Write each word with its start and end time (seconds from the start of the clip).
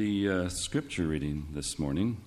The 0.00 0.30
uh, 0.30 0.48
scripture 0.48 1.06
reading 1.06 1.48
this 1.52 1.78
morning 1.78 2.22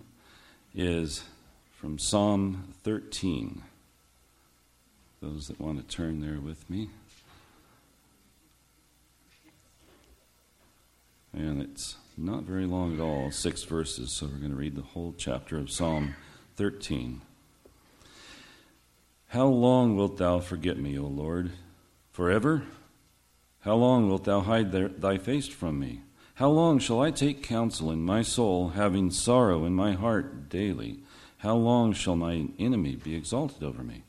is 0.76 1.24
from 1.72 1.98
Psalm 1.98 2.72
13. 2.84 3.64
Those 5.24 5.48
that 5.48 5.60
want 5.60 5.80
to 5.80 5.96
turn 5.96 6.22
there 6.22 6.40
with 6.40 6.70
me. 6.70 6.90
And 11.34 11.64
it's 11.64 11.96
not 12.16 12.44
very 12.44 12.68
long 12.68 12.94
at 12.94 13.00
all, 13.00 13.32
six 13.32 13.64
verses, 13.64 14.12
so 14.12 14.28
we're 14.28 14.38
going 14.38 14.52
to 14.52 14.56
read 14.56 14.76
the 14.76 14.84
whole 14.84 15.16
chapter 15.18 15.58
of 15.58 15.72
Psalm 15.72 16.14
13. 16.58 17.22
How 19.30 19.48
long 19.48 19.96
wilt 19.96 20.18
thou 20.18 20.40
forget 20.42 20.78
me, 20.78 21.00
O 21.00 21.08
Lord? 21.08 21.54
Forever? 22.12 22.66
How 23.62 23.74
long 23.74 24.10
wilt 24.10 24.26
thou 24.26 24.42
hide 24.42 24.72
thy 24.72 25.18
face 25.18 25.48
from 25.48 25.80
me? 25.80 26.02
How 26.36 26.50
long 26.50 26.80
shall 26.80 27.00
I 27.00 27.12
take 27.12 27.44
counsel 27.44 27.92
in 27.92 28.02
my 28.02 28.24
soul, 28.24 28.70
having 28.70 29.12
sorrow 29.12 29.66
in 29.66 29.74
my 29.76 29.94
heart 29.94 30.50
daily? 30.50 31.00
How 31.38 31.56
long 31.56 31.94
shall 31.94 32.16
my 32.16 32.48
enemy 32.58 32.96
be 32.96 33.16
exalted 33.16 33.62
over 33.62 33.84
me? 33.84 34.04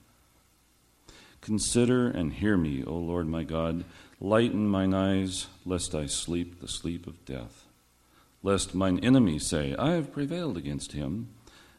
Consider 1.42 2.08
and 2.08 2.32
hear 2.32 2.56
me, 2.56 2.82
O 2.82 2.94
Lord 2.94 3.28
my 3.28 3.44
God. 3.44 3.84
Lighten 4.20 4.66
mine 4.66 4.94
eyes, 4.94 5.48
lest 5.66 5.94
I 5.94 6.06
sleep 6.06 6.60
the 6.60 6.68
sleep 6.68 7.06
of 7.06 7.22
death. 7.26 7.66
Lest 8.42 8.74
mine 8.74 9.00
enemy 9.00 9.38
say, 9.38 9.74
I 9.78 9.90
have 9.90 10.12
prevailed 10.12 10.56
against 10.56 10.92
him, 10.92 11.28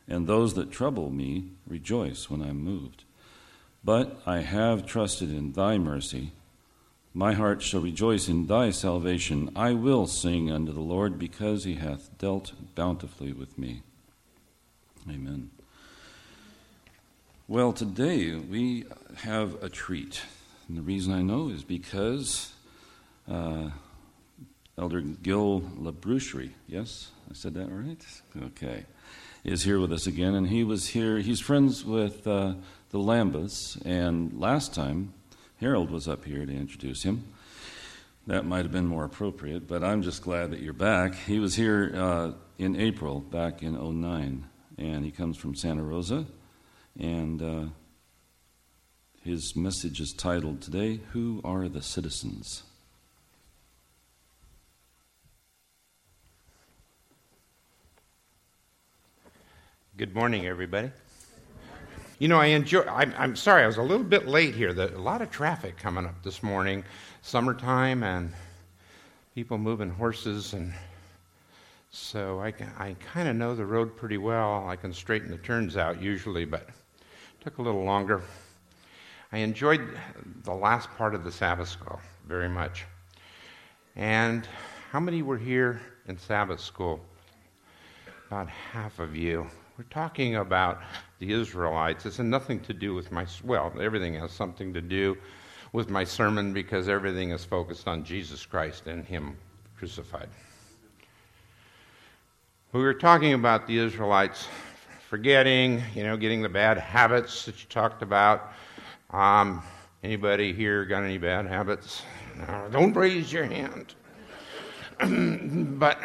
and 0.08 0.28
those 0.28 0.54
that 0.54 0.72
trouble 0.72 1.10
me 1.10 1.46
rejoice 1.68 2.30
when 2.30 2.44
I 2.44 2.50
am 2.50 2.62
moved. 2.62 3.04
But 3.84 4.22
I 4.28 4.42
have 4.42 4.86
trusted 4.86 5.32
in 5.32 5.54
thy 5.54 5.80
mercy. 5.80 6.34
My 7.18 7.32
heart 7.32 7.62
shall 7.62 7.80
rejoice 7.80 8.28
in 8.28 8.48
thy 8.48 8.72
salvation. 8.72 9.50
I 9.56 9.72
will 9.72 10.06
sing 10.06 10.52
unto 10.52 10.74
the 10.74 10.82
Lord 10.82 11.18
because 11.18 11.64
he 11.64 11.76
hath 11.76 12.10
dealt 12.18 12.52
bountifully 12.76 13.32
with 13.32 13.58
me. 13.58 13.84
Amen. 15.10 15.50
Well, 17.48 17.72
today 17.72 18.36
we 18.36 18.84
have 19.20 19.64
a 19.64 19.70
treat. 19.70 20.24
And 20.68 20.78
the 20.78 20.82
reason 20.82 21.14
I 21.14 21.22
know 21.22 21.48
is 21.48 21.64
because 21.64 22.52
uh, 23.32 23.70
Elder 24.78 25.00
Gil 25.00 25.62
LaBrucherie, 25.62 26.52
yes, 26.68 27.12
I 27.32 27.34
said 27.34 27.54
that 27.54 27.70
right? 27.72 28.06
Okay, 28.48 28.84
is 29.46 29.64
here 29.64 29.80
with 29.80 29.94
us 29.94 30.06
again. 30.06 30.36
And 30.36 30.50
he 30.50 30.66
was 30.66 30.88
here, 30.88 31.20
he's 31.20 31.40
friends 31.40 31.86
with 31.86 32.28
uh, 32.28 32.56
the 32.90 33.00
Lambas. 33.00 33.82
And 33.86 34.38
last 34.38 34.74
time, 34.74 35.14
Harold 35.60 35.90
was 35.90 36.08
up 36.08 36.26
here 36.26 36.46
to 36.46 36.52
introduce 36.52 37.04
him. 37.04 37.24
That 38.28 38.46
might 38.46 38.64
have 38.64 38.72
been 38.72 38.88
more 38.88 39.06
appropriate, 39.06 39.68
but 39.68 39.84
I'm 39.84 40.02
just 40.02 40.22
glad 40.22 40.52
that 40.52 40.60
you're 40.60 40.74
back. 40.74 41.16
He 41.16 41.40
was 41.40 41.56
here 41.56 41.92
uh, 41.96 42.32
in 42.58 42.76
April, 42.76 43.20
back 43.20 43.64
in 43.64 43.74
09, 43.74 44.46
and 44.78 45.06
he 45.06 45.12
comes 45.12 45.38
from 45.38 45.56
Santa 45.56 45.84
Rosa. 45.84 46.26
And 47.00 47.42
uh, 47.42 47.66
his 49.24 49.56
message 49.56 50.02
is 50.02 50.12
titled 50.12 50.62
today 50.62 51.00
Who 51.12 51.40
Are 51.44 51.70
the 51.70 51.82
Citizens? 51.82 52.64
Good 59.98 60.14
morning, 60.14 60.46
everybody. 60.46 60.92
You 62.18 62.30
know, 62.30 62.40
I 62.40 62.46
enjoy. 62.46 62.84
I'm, 62.84 63.14
I'm 63.18 63.36
sorry, 63.36 63.64
I 63.64 63.68
was 63.68 63.76
a 63.76 63.82
little 63.82 64.06
bit 64.06 64.26
late 64.26 64.56
here. 64.56 64.70
a 64.70 64.98
lot 64.98 65.22
of 65.22 65.30
traffic 65.32 65.76
coming 65.76 66.06
up 66.06 66.24
this 66.24 66.42
morning, 66.42 66.86
summertime, 67.22 68.04
and 68.04 68.32
people 69.34 69.58
moving 69.58 69.90
horses, 69.90 70.54
and 70.54 70.74
so 71.92 72.40
I, 72.40 72.54
I 72.80 72.96
kind 73.14 73.28
of 73.28 73.36
know 73.36 73.54
the 73.54 73.66
road 73.66 73.98
pretty 73.98 74.18
well. 74.18 74.66
I 74.66 74.78
can 74.78 74.94
straighten 74.94 75.30
the 75.30 75.38
turns 75.40 75.76
out 75.76 76.02
usually, 76.02 76.46
but 76.46 76.70
took 77.42 77.58
a 77.58 77.62
little 77.62 77.84
longer. 77.84 78.22
I 79.34 79.40
enjoyed 79.40 79.82
the 80.44 80.54
last 80.54 80.90
part 80.92 81.16
of 81.16 81.26
the 81.26 81.32
Sabbath 81.34 81.68
school 81.68 82.00
very 82.26 82.48
much. 82.48 82.86
And 83.98 84.48
how 84.90 85.02
many 85.02 85.22
were 85.22 85.38
here 85.38 85.82
in 86.08 86.18
Sabbath 86.18 86.62
school? 86.62 87.04
About 88.28 88.48
half 88.48 89.00
of 89.00 89.18
you. 89.18 89.50
We're 89.78 89.84
talking 89.90 90.38
about 90.38 90.82
the 91.20 91.34
Israelites. 91.34 92.06
It's 92.06 92.20
nothing 92.20 92.62
to 92.62 92.74
do 92.74 92.94
with 92.94 93.12
my, 93.12 93.26
well, 93.44 93.74
everything 93.78 94.14
has 94.14 94.32
something 94.32 94.74
to 94.74 94.82
do 94.82 95.18
with 95.74 95.90
my 95.90 96.06
sermon 96.06 96.54
because 96.54 96.88
everything 96.88 97.32
is 97.32 97.44
focused 97.44 97.86
on 97.86 98.06
Jesus 98.06 98.46
Christ 98.46 98.88
and 98.88 99.04
Him 99.04 99.36
crucified. 99.78 100.30
We 102.72 102.82
were 102.82 102.94
talking 102.94 103.34
about 103.34 103.68
the 103.68 103.78
Israelites 103.78 104.48
forgetting, 105.10 105.82
you 105.94 106.04
know, 106.04 106.16
getting 106.16 106.42
the 106.42 106.50
bad 106.50 106.78
habits 106.78 107.44
that 107.44 107.62
you 107.62 107.68
talked 107.68 108.02
about. 108.02 108.54
Um, 109.10 109.62
anybody 110.04 110.54
here 110.54 110.86
got 110.86 111.04
any 111.04 111.18
bad 111.18 111.48
habits? 111.48 112.02
No, 112.38 112.70
don't 112.72 112.94
raise 112.94 113.32
your 113.32 113.44
hand. 113.44 113.94
but 115.80 116.00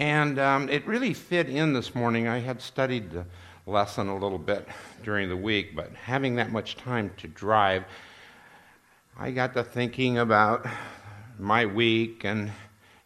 and 0.00 0.38
um, 0.38 0.68
it 0.68 0.86
really 0.86 1.12
fit 1.12 1.48
in 1.48 1.72
this 1.72 1.94
morning. 1.94 2.28
I 2.28 2.38
had 2.38 2.62
studied 2.62 3.10
the 3.10 3.24
lesson 3.66 4.08
a 4.08 4.16
little 4.16 4.38
bit 4.38 4.68
during 5.02 5.28
the 5.28 5.36
week, 5.36 5.74
but 5.74 5.92
having 5.92 6.36
that 6.36 6.52
much 6.52 6.76
time 6.76 7.10
to 7.16 7.26
drive, 7.26 7.84
I 9.18 9.32
got 9.32 9.54
to 9.54 9.64
thinking 9.64 10.18
about 10.18 10.66
my 11.36 11.66
week. 11.66 12.24
And 12.24 12.52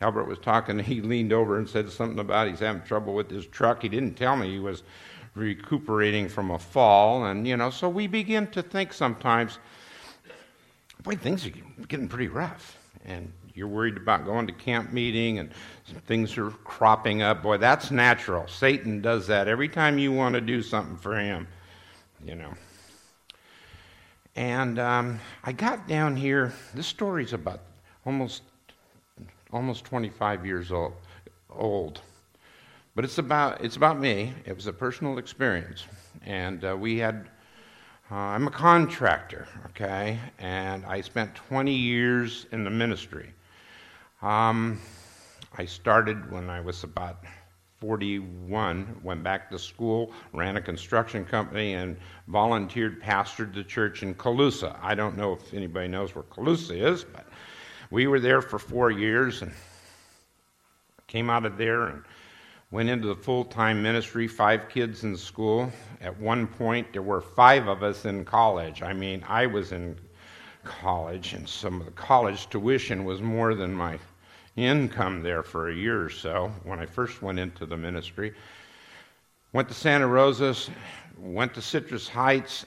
Albert 0.02 0.24
was 0.24 0.38
talking, 0.38 0.78
he 0.80 1.00
leaned 1.00 1.32
over 1.32 1.56
and 1.56 1.66
said 1.66 1.90
something 1.90 2.18
about 2.18 2.48
he's 2.48 2.60
having 2.60 2.82
trouble 2.82 3.14
with 3.14 3.30
his 3.30 3.46
truck. 3.46 3.80
He 3.80 3.88
didn't 3.88 4.14
tell 4.14 4.36
me 4.36 4.50
he 4.50 4.58
was 4.58 4.82
recuperating 5.34 6.28
from 6.28 6.50
a 6.50 6.58
fall. 6.58 7.24
And, 7.24 7.48
you 7.48 7.56
know, 7.56 7.70
so 7.70 7.88
we 7.88 8.06
begin 8.06 8.48
to 8.48 8.62
think 8.62 8.92
sometimes, 8.92 9.58
boy, 11.02 11.16
things 11.16 11.46
are 11.46 11.52
getting 11.88 12.08
pretty 12.08 12.28
rough. 12.28 12.76
And 13.06 13.32
you're 13.54 13.68
worried 13.68 13.96
about 13.96 14.24
going 14.24 14.46
to 14.46 14.52
camp 14.52 14.92
meeting 14.92 15.38
and 15.38 15.50
things 16.06 16.38
are 16.38 16.50
cropping 16.50 17.22
up. 17.22 17.42
Boy, 17.42 17.58
that's 17.58 17.90
natural. 17.90 18.46
Satan 18.48 19.00
does 19.00 19.26
that 19.26 19.48
every 19.48 19.68
time 19.68 19.98
you 19.98 20.12
want 20.12 20.34
to 20.34 20.40
do 20.40 20.62
something 20.62 20.96
for 20.96 21.18
him, 21.18 21.46
you 22.24 22.34
know. 22.34 22.54
And 24.34 24.78
um, 24.78 25.20
I 25.44 25.52
got 25.52 25.86
down 25.86 26.16
here. 26.16 26.54
This 26.74 26.86
story's 26.86 27.34
about 27.34 27.60
almost 28.06 28.42
almost 29.52 29.84
25 29.84 30.46
years 30.46 30.72
old, 30.72 30.94
old. 31.50 32.00
but 32.94 33.04
it's 33.04 33.18
about 33.18 33.62
it's 33.62 33.76
about 33.76 34.00
me. 34.00 34.32
It 34.46 34.56
was 34.56 34.66
a 34.66 34.72
personal 34.72 35.18
experience, 35.18 35.84
and 36.24 36.64
uh, 36.64 36.74
we 36.74 36.96
had 36.96 37.28
uh, 38.10 38.14
I'm 38.14 38.46
a 38.46 38.50
contractor, 38.50 39.46
okay, 39.66 40.18
and 40.38 40.84
I 40.86 41.02
spent 41.02 41.34
20 41.34 41.72
years 41.72 42.46
in 42.52 42.64
the 42.64 42.70
ministry. 42.70 43.32
Um, 44.22 44.80
I 45.58 45.64
started 45.64 46.30
when 46.30 46.48
I 46.48 46.60
was 46.60 46.84
about 46.84 47.24
41, 47.80 49.00
went 49.02 49.24
back 49.24 49.50
to 49.50 49.58
school, 49.58 50.12
ran 50.32 50.56
a 50.56 50.60
construction 50.60 51.24
company, 51.24 51.74
and 51.74 51.96
volunteered, 52.28 53.02
pastored 53.02 53.52
the 53.52 53.64
church 53.64 54.04
in 54.04 54.14
Colusa. 54.14 54.78
I 54.80 54.94
don't 54.94 55.16
know 55.16 55.32
if 55.32 55.52
anybody 55.52 55.88
knows 55.88 56.14
where 56.14 56.22
Colusa 56.22 56.80
is, 56.80 57.02
but 57.02 57.26
we 57.90 58.06
were 58.06 58.20
there 58.20 58.40
for 58.40 58.60
four 58.60 58.92
years 58.92 59.42
and 59.42 59.52
came 61.08 61.28
out 61.28 61.44
of 61.44 61.58
there 61.58 61.88
and 61.88 62.04
went 62.70 62.88
into 62.88 63.08
the 63.08 63.16
full 63.16 63.44
time 63.44 63.82
ministry, 63.82 64.28
five 64.28 64.68
kids 64.68 65.02
in 65.02 65.16
school. 65.16 65.72
At 66.00 66.16
one 66.20 66.46
point, 66.46 66.92
there 66.92 67.02
were 67.02 67.20
five 67.20 67.66
of 67.66 67.82
us 67.82 68.04
in 68.04 68.24
college. 68.24 68.82
I 68.82 68.92
mean, 68.92 69.24
I 69.26 69.46
was 69.46 69.72
in 69.72 69.98
college, 70.62 71.32
and 71.32 71.48
some 71.48 71.80
of 71.80 71.86
the 71.86 71.92
college 71.92 72.48
tuition 72.48 73.04
was 73.04 73.20
more 73.20 73.56
than 73.56 73.72
my 73.72 73.98
income 74.56 75.22
there 75.22 75.42
for 75.42 75.68
a 75.68 75.74
year 75.74 76.04
or 76.04 76.10
so 76.10 76.52
when 76.64 76.78
I 76.78 76.86
first 76.86 77.22
went 77.22 77.38
into 77.38 77.66
the 77.66 77.76
ministry. 77.76 78.34
Went 79.52 79.68
to 79.68 79.74
Santa 79.74 80.06
Rosa, 80.06 80.54
went 81.18 81.54
to 81.54 81.62
Citrus 81.62 82.08
Heights, 82.08 82.66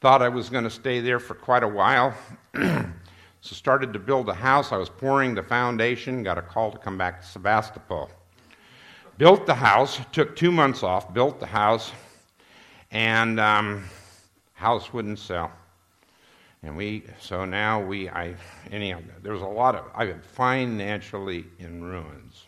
thought 0.00 0.22
I 0.22 0.28
was 0.28 0.48
going 0.48 0.64
to 0.64 0.70
stay 0.70 1.00
there 1.00 1.20
for 1.20 1.34
quite 1.34 1.62
a 1.62 1.68
while. 1.68 2.14
so 2.54 2.90
started 3.42 3.92
to 3.92 3.98
build 3.98 4.28
a 4.28 4.34
house. 4.34 4.72
I 4.72 4.76
was 4.76 4.88
pouring 4.88 5.34
the 5.34 5.42
foundation, 5.42 6.22
got 6.22 6.38
a 6.38 6.42
call 6.42 6.72
to 6.72 6.78
come 6.78 6.98
back 6.98 7.20
to 7.20 7.26
Sebastopol. 7.26 8.10
Built 9.18 9.46
the 9.46 9.54
house, 9.54 10.00
took 10.10 10.34
two 10.34 10.50
months 10.50 10.82
off, 10.82 11.12
built 11.14 11.38
the 11.38 11.46
house, 11.46 11.92
and 12.90 13.38
um, 13.38 13.84
house 14.54 14.92
wouldn't 14.92 15.18
sell. 15.18 15.52
And 16.62 16.76
we, 16.76 17.02
so 17.20 17.44
now 17.44 17.80
we, 17.80 18.08
I, 18.08 18.36
anyhow, 18.70 19.00
there 19.22 19.32
was 19.32 19.42
a 19.42 19.46
lot 19.46 19.74
of, 19.74 19.84
I 19.94 20.04
was 20.04 20.16
financially 20.32 21.44
in 21.58 21.82
ruins. 21.82 22.46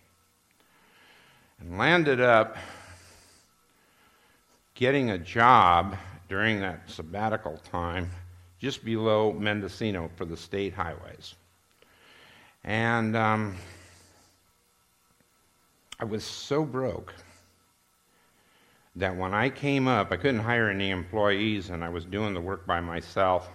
And 1.60 1.78
landed 1.78 2.20
up 2.20 2.56
getting 4.74 5.10
a 5.10 5.18
job 5.18 5.96
during 6.28 6.60
that 6.60 6.88
sabbatical 6.88 7.60
time 7.70 8.10
just 8.58 8.84
below 8.84 9.32
Mendocino 9.32 10.10
for 10.16 10.24
the 10.24 10.36
state 10.36 10.74
highways. 10.74 11.34
And 12.64 13.16
um, 13.16 13.56
I 16.00 16.04
was 16.04 16.24
so 16.24 16.64
broke 16.64 17.14
that 18.96 19.16
when 19.16 19.34
I 19.34 19.50
came 19.50 19.88
up, 19.88 20.12
I 20.12 20.16
couldn't 20.16 20.40
hire 20.40 20.70
any 20.70 20.90
employees 20.90 21.70
and 21.70 21.84
I 21.84 21.88
was 21.88 22.04
doing 22.04 22.32
the 22.32 22.40
work 22.40 22.66
by 22.66 22.80
myself. 22.80 23.50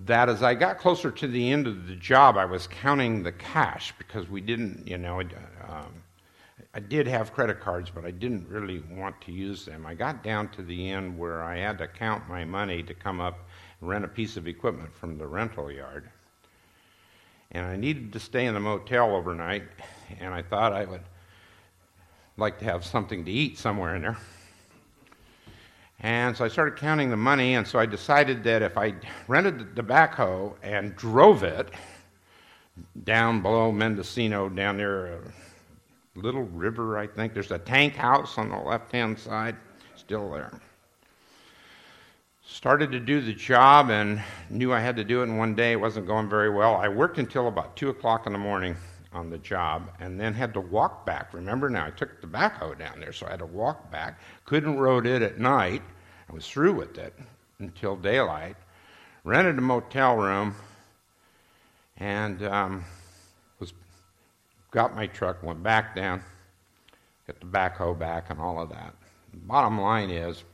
That 0.00 0.28
as 0.28 0.42
I 0.42 0.54
got 0.54 0.78
closer 0.78 1.10
to 1.10 1.26
the 1.26 1.50
end 1.50 1.66
of 1.66 1.88
the 1.88 1.96
job, 1.96 2.36
I 2.36 2.44
was 2.44 2.66
counting 2.68 3.22
the 3.22 3.32
cash 3.32 3.92
because 3.98 4.28
we 4.28 4.40
didn't, 4.40 4.86
you 4.86 4.96
know, 4.96 5.20
um, 5.20 6.02
I 6.72 6.80
did 6.80 7.08
have 7.08 7.32
credit 7.32 7.60
cards, 7.60 7.90
but 7.92 8.04
I 8.04 8.12
didn't 8.12 8.48
really 8.48 8.80
want 8.90 9.20
to 9.22 9.32
use 9.32 9.64
them. 9.64 9.84
I 9.84 9.94
got 9.94 10.22
down 10.22 10.48
to 10.50 10.62
the 10.62 10.90
end 10.90 11.18
where 11.18 11.42
I 11.42 11.58
had 11.58 11.78
to 11.78 11.88
count 11.88 12.28
my 12.28 12.44
money 12.44 12.82
to 12.84 12.94
come 12.94 13.20
up 13.20 13.48
and 13.80 13.88
rent 13.88 14.04
a 14.04 14.08
piece 14.08 14.36
of 14.36 14.46
equipment 14.46 14.94
from 14.94 15.18
the 15.18 15.26
rental 15.26 15.72
yard. 15.72 16.08
And 17.50 17.66
I 17.66 17.76
needed 17.76 18.12
to 18.12 18.20
stay 18.20 18.46
in 18.46 18.54
the 18.54 18.60
motel 18.60 19.16
overnight, 19.16 19.64
and 20.20 20.32
I 20.32 20.42
thought 20.42 20.72
I 20.72 20.84
would 20.84 21.02
like 22.36 22.58
to 22.60 22.64
have 22.66 22.84
something 22.84 23.24
to 23.24 23.30
eat 23.32 23.58
somewhere 23.58 23.96
in 23.96 24.02
there. 24.02 24.18
And 26.00 26.36
so 26.36 26.44
I 26.44 26.48
started 26.48 26.76
counting 26.76 27.10
the 27.10 27.16
money, 27.16 27.54
and 27.54 27.66
so 27.66 27.78
I 27.78 27.86
decided 27.86 28.44
that 28.44 28.62
if 28.62 28.78
I 28.78 28.94
rented 29.26 29.74
the 29.74 29.82
backhoe 29.82 30.54
and 30.62 30.94
drove 30.94 31.42
it 31.42 31.70
down 33.02 33.42
below 33.42 33.72
Mendocino, 33.72 34.48
down 34.48 34.76
there, 34.76 35.06
a 35.06 35.20
little 36.14 36.44
river, 36.44 36.96
I 36.96 37.08
think, 37.08 37.34
there's 37.34 37.50
a 37.50 37.58
tank 37.58 37.96
house 37.96 38.38
on 38.38 38.48
the 38.50 38.58
left 38.58 38.92
hand 38.92 39.18
side, 39.18 39.56
still 39.96 40.30
there. 40.30 40.60
Started 42.46 42.92
to 42.92 43.00
do 43.00 43.20
the 43.20 43.34
job 43.34 43.90
and 43.90 44.22
knew 44.50 44.72
I 44.72 44.78
had 44.78 44.94
to 44.96 45.04
do 45.04 45.20
it, 45.20 45.24
and 45.24 45.36
one 45.36 45.56
day 45.56 45.72
it 45.72 45.80
wasn't 45.80 46.06
going 46.06 46.28
very 46.28 46.48
well. 46.48 46.76
I 46.76 46.88
worked 46.88 47.18
until 47.18 47.48
about 47.48 47.76
2 47.76 47.88
o'clock 47.88 48.26
in 48.26 48.32
the 48.32 48.38
morning 48.38 48.76
on 49.12 49.30
the 49.30 49.38
job 49.38 49.90
and 50.00 50.20
then 50.20 50.34
had 50.34 50.52
to 50.54 50.60
walk 50.60 51.06
back. 51.06 51.32
Remember 51.32 51.70
now, 51.70 51.86
I 51.86 51.90
took 51.90 52.20
the 52.20 52.26
backhoe 52.26 52.78
down 52.78 53.00
there, 53.00 53.12
so 53.12 53.26
I 53.26 53.30
had 53.30 53.38
to 53.40 53.46
walk 53.46 53.90
back. 53.90 54.20
Couldn't 54.44 54.78
road 54.78 55.06
it 55.06 55.22
at 55.22 55.38
night. 55.38 55.82
I 56.28 56.32
was 56.32 56.46
through 56.46 56.74
with 56.74 56.98
it 56.98 57.14
until 57.58 57.96
daylight. 57.96 58.56
Rented 59.24 59.58
a 59.58 59.62
motel 59.62 60.16
room 60.16 60.54
and 61.96 62.42
um, 62.44 62.84
was 63.58 63.72
got 64.70 64.94
my 64.94 65.06
truck, 65.06 65.42
went 65.42 65.62
back 65.62 65.94
down, 65.94 66.22
got 67.26 67.40
the 67.40 67.46
backhoe 67.46 67.98
back, 67.98 68.30
and 68.30 68.40
all 68.40 68.60
of 68.60 68.68
that. 68.70 68.94
Bottom 69.32 69.80
line 69.80 70.10
is 70.10 70.44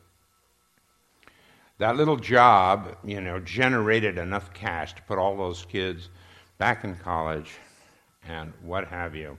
that 1.79 1.97
little 1.97 2.17
job, 2.17 2.97
you 3.05 3.21
know, 3.21 3.41
generated 3.41 4.17
enough 4.17 4.53
cash 4.55 4.95
to 4.95 5.03
put 5.03 5.19
all 5.19 5.37
those 5.37 5.67
kids 5.67 6.09
back 6.59 6.85
in 6.85 6.95
college 6.97 7.59
and 8.29 8.53
what 8.63 8.87
have 8.89 9.15
you. 9.15 9.39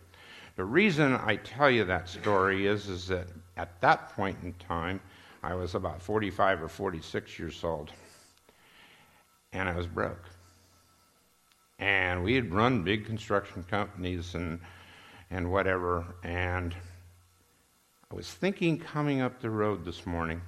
The 0.55 0.63
reason 0.63 1.13
I 1.13 1.35
tell 1.37 1.69
you 1.69 1.83
that 1.85 2.07
story 2.07 2.67
is, 2.67 2.87
is 2.87 3.07
that 3.07 3.27
at 3.57 3.79
that 3.81 4.15
point 4.15 4.37
in 4.43 4.53
time, 4.53 5.01
I 5.43 5.53
was 5.53 5.75
about 5.75 6.01
45 6.01 6.63
or 6.63 6.67
46 6.67 7.37
years 7.37 7.63
old, 7.63 7.91
and 9.53 9.67
I 9.67 9.75
was 9.75 9.87
broke. 9.87 10.23
And 11.77 12.23
we 12.23 12.35
had 12.35 12.53
run 12.53 12.83
big 12.83 13.05
construction 13.05 13.63
companies 13.63 14.33
and, 14.33 14.59
and 15.29 15.51
whatever, 15.51 16.05
and 16.23 16.73
I 18.09 18.15
was 18.15 18.31
thinking 18.31 18.79
coming 18.79 19.19
up 19.19 19.41
the 19.41 19.49
road 19.49 19.83
this 19.83 20.05
morning, 20.05 20.41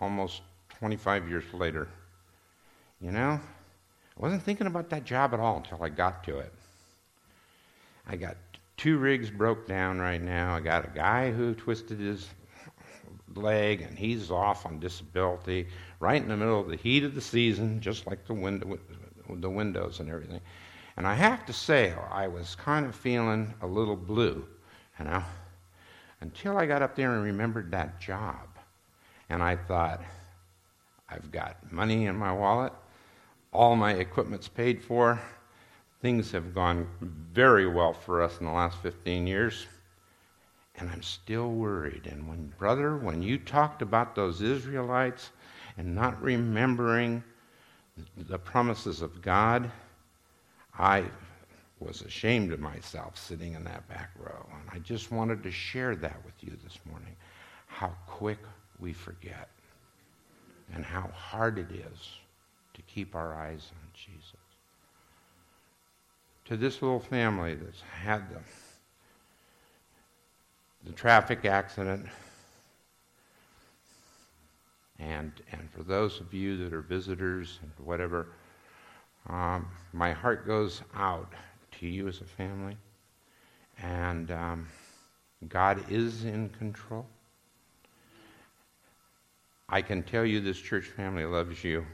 almost 0.00 0.42
25 0.78 1.28
years 1.28 1.44
later, 1.52 1.88
you 3.00 3.12
know, 3.12 3.40
I 4.16 4.22
wasn't 4.22 4.42
thinking 4.42 4.66
about 4.66 4.90
that 4.90 5.04
job 5.04 5.32
at 5.34 5.40
all 5.40 5.56
until 5.56 5.82
I 5.82 5.88
got 5.88 6.24
to 6.24 6.38
it. 6.38 6.52
I 8.06 8.16
got 8.16 8.36
two 8.76 8.98
rigs 8.98 9.30
broke 9.30 9.66
down 9.66 10.00
right 10.00 10.20
now. 10.20 10.54
I 10.54 10.60
got 10.60 10.84
a 10.84 10.90
guy 10.90 11.30
who 11.30 11.54
twisted 11.54 11.98
his 12.00 12.28
leg 13.34 13.80
and 13.80 13.98
he's 13.98 14.30
off 14.30 14.66
on 14.66 14.78
disability 14.78 15.68
right 16.00 16.20
in 16.20 16.28
the 16.28 16.36
middle 16.36 16.60
of 16.60 16.68
the 16.68 16.76
heat 16.76 17.04
of 17.04 17.14
the 17.14 17.20
season, 17.20 17.80
just 17.80 18.06
like 18.06 18.26
the 18.26 18.34
window, 18.34 18.78
the 19.28 19.50
windows 19.50 20.00
and 20.00 20.10
everything. 20.10 20.40
And 20.96 21.06
I 21.06 21.14
have 21.14 21.46
to 21.46 21.52
say, 21.52 21.94
I 22.10 22.28
was 22.28 22.54
kind 22.54 22.84
of 22.84 22.94
feeling 22.94 23.54
a 23.62 23.66
little 23.66 23.96
blue, 23.96 24.46
you 24.98 25.04
know, 25.06 25.22
until 26.20 26.58
I 26.58 26.66
got 26.66 26.82
up 26.82 26.94
there 26.94 27.14
and 27.14 27.24
remembered 27.24 27.70
that 27.70 28.00
job. 28.00 28.48
And 29.30 29.42
I 29.42 29.56
thought, 29.56 30.02
I've 31.08 31.30
got 31.30 31.72
money 31.72 32.06
in 32.06 32.16
my 32.16 32.32
wallet, 32.32 32.72
all 33.52 33.76
my 33.76 33.92
equipment's 33.92 34.48
paid 34.48 34.82
for, 34.82 35.20
Things 36.02 36.32
have 36.32 36.52
gone 36.52 36.88
very 37.32 37.68
well 37.68 37.92
for 37.92 38.22
us 38.22 38.40
in 38.40 38.46
the 38.46 38.52
last 38.52 38.76
15 38.82 39.24
years, 39.24 39.68
and 40.74 40.90
I'm 40.90 41.02
still 41.02 41.52
worried. 41.52 42.08
And 42.10 42.28
when, 42.28 42.52
brother, 42.58 42.96
when 42.96 43.22
you 43.22 43.38
talked 43.38 43.82
about 43.82 44.16
those 44.16 44.42
Israelites 44.42 45.30
and 45.78 45.94
not 45.94 46.20
remembering 46.20 47.22
the 48.16 48.36
promises 48.36 49.00
of 49.00 49.22
God, 49.22 49.70
I 50.76 51.04
was 51.78 52.02
ashamed 52.02 52.52
of 52.52 52.58
myself 52.58 53.16
sitting 53.16 53.54
in 53.54 53.62
that 53.62 53.88
back 53.88 54.10
row. 54.18 54.44
And 54.60 54.70
I 54.72 54.80
just 54.80 55.12
wanted 55.12 55.44
to 55.44 55.52
share 55.52 55.94
that 55.94 56.16
with 56.24 56.34
you 56.40 56.52
this 56.64 56.80
morning 56.90 57.14
how 57.68 57.92
quick 58.08 58.38
we 58.80 58.92
forget 58.92 59.48
and 60.74 60.84
how 60.84 61.08
hard 61.14 61.58
it 61.58 61.70
is 61.70 62.16
to 62.74 62.82
keep 62.82 63.14
our 63.14 63.34
eyes 63.34 63.70
on 63.72 63.88
Jesus 63.94 64.36
to 66.44 66.56
this 66.56 66.82
little 66.82 67.00
family 67.00 67.54
that's 67.54 67.80
had 67.80 68.28
the, 68.28 68.38
the 70.84 70.92
traffic 70.92 71.44
accident. 71.44 72.06
And, 74.98 75.32
and 75.50 75.70
for 75.70 75.82
those 75.82 76.20
of 76.20 76.34
you 76.34 76.56
that 76.58 76.72
are 76.72 76.82
visitors 76.82 77.58
and 77.62 77.70
whatever, 77.86 78.28
um, 79.28 79.66
my 79.92 80.12
heart 80.12 80.46
goes 80.46 80.82
out 80.94 81.32
to 81.78 81.86
you 81.86 82.08
as 82.08 82.20
a 82.20 82.24
family. 82.24 82.76
And 83.80 84.30
um, 84.30 84.68
God 85.48 85.84
is 85.90 86.24
in 86.24 86.50
control. 86.50 87.06
I 89.68 89.80
can 89.80 90.02
tell 90.02 90.24
you 90.24 90.40
this 90.40 90.58
church 90.58 90.84
family 90.84 91.24
loves 91.24 91.64
you, 91.64 91.86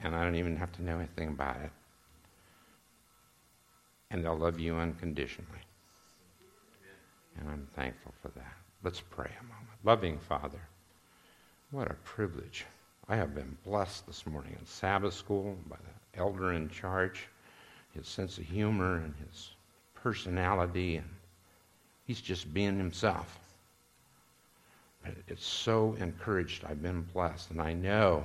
and 0.00 0.14
I 0.14 0.24
don't 0.24 0.36
even 0.36 0.56
have 0.56 0.72
to 0.72 0.82
know 0.82 0.98
anything 0.98 1.28
about 1.28 1.60
it 1.62 1.70
and 4.10 4.24
they'll 4.24 4.36
love 4.36 4.58
you 4.58 4.76
unconditionally. 4.76 5.50
And 7.38 7.50
I'm 7.50 7.68
thankful 7.74 8.14
for 8.22 8.28
that. 8.28 8.54
Let's 8.82 9.00
pray 9.00 9.30
a 9.40 9.42
moment. 9.42 9.68
Loving 9.84 10.18
Father, 10.18 10.60
what 11.70 11.90
a 11.90 11.94
privilege. 12.04 12.64
I 13.08 13.16
have 13.16 13.34
been 13.34 13.56
blessed 13.64 14.06
this 14.06 14.26
morning 14.26 14.56
in 14.58 14.66
Sabbath 14.66 15.14
school 15.14 15.56
by 15.68 15.76
the 15.76 16.18
elder 16.18 16.52
in 16.52 16.70
charge, 16.70 17.28
his 17.94 18.08
sense 18.08 18.38
of 18.38 18.44
humor 18.44 18.96
and 18.96 19.14
his 19.28 19.50
personality, 19.94 20.96
and 20.96 21.08
he's 22.06 22.20
just 22.20 22.52
being 22.54 22.78
himself. 22.78 23.38
It's 25.28 25.46
so 25.46 25.94
encouraged. 26.00 26.64
I've 26.64 26.82
been 26.82 27.02
blessed, 27.02 27.50
and 27.50 27.60
I 27.60 27.74
know, 27.74 28.24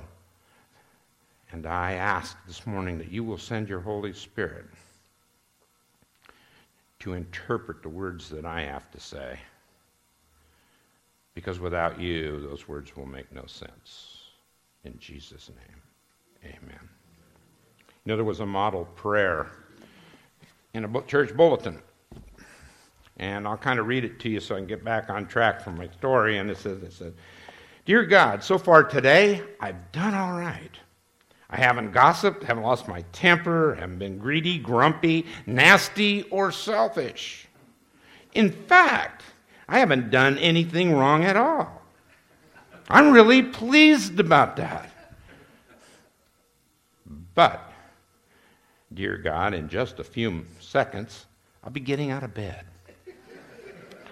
and 1.52 1.66
I 1.66 1.92
ask 1.92 2.36
this 2.46 2.66
morning 2.66 2.98
that 2.98 3.10
you 3.10 3.22
will 3.22 3.38
send 3.38 3.68
your 3.68 3.80
Holy 3.80 4.12
Spirit 4.12 4.64
to 7.00 7.12
interpret 7.12 7.82
the 7.82 7.88
words 7.88 8.28
that 8.30 8.44
I 8.44 8.62
have 8.62 8.90
to 8.92 9.00
say. 9.00 9.38
Because 11.34 11.60
without 11.60 12.00
you, 12.00 12.40
those 12.40 12.68
words 12.68 12.96
will 12.96 13.06
make 13.06 13.30
no 13.32 13.44
sense. 13.46 14.18
In 14.84 14.98
Jesus' 14.98 15.50
name, 15.50 16.54
amen. 16.54 16.88
You 18.04 18.10
know, 18.10 18.16
there 18.16 18.24
was 18.24 18.40
a 18.40 18.46
model 18.46 18.86
prayer 18.96 19.50
in 20.74 20.84
a 20.84 21.02
church 21.02 21.36
bulletin. 21.36 21.80
And 23.18 23.46
I'll 23.46 23.58
kind 23.58 23.78
of 23.78 23.86
read 23.86 24.04
it 24.04 24.18
to 24.20 24.28
you 24.28 24.40
so 24.40 24.54
I 24.54 24.58
can 24.58 24.66
get 24.66 24.84
back 24.84 25.10
on 25.10 25.26
track 25.26 25.60
from 25.60 25.76
my 25.76 25.88
story. 25.88 26.38
And 26.38 26.50
it 26.50 26.56
says, 26.56 26.82
it 26.82 26.92
says 26.92 27.12
Dear 27.84 28.04
God, 28.04 28.42
so 28.42 28.58
far 28.58 28.84
today, 28.84 29.42
I've 29.60 29.92
done 29.92 30.14
all 30.14 30.38
right. 30.38 30.70
I 31.52 31.58
haven't 31.58 31.92
gossiped, 31.92 32.42
haven't 32.44 32.62
lost 32.62 32.88
my 32.88 33.02
temper, 33.12 33.74
haven't 33.74 33.98
been 33.98 34.16
greedy, 34.16 34.58
grumpy, 34.58 35.26
nasty, 35.44 36.22
or 36.30 36.50
selfish. 36.50 37.46
In 38.32 38.50
fact, 38.50 39.22
I 39.68 39.78
haven't 39.78 40.10
done 40.10 40.38
anything 40.38 40.94
wrong 40.94 41.24
at 41.24 41.36
all. 41.36 41.82
I'm 42.88 43.12
really 43.12 43.42
pleased 43.42 44.18
about 44.18 44.56
that. 44.56 44.90
But, 47.34 47.70
dear 48.94 49.18
God, 49.18 49.52
in 49.52 49.68
just 49.68 49.98
a 49.98 50.04
few 50.04 50.46
seconds, 50.58 51.26
I'll 51.62 51.70
be 51.70 51.80
getting 51.80 52.10
out 52.10 52.22
of 52.22 52.32
bed. 52.32 52.64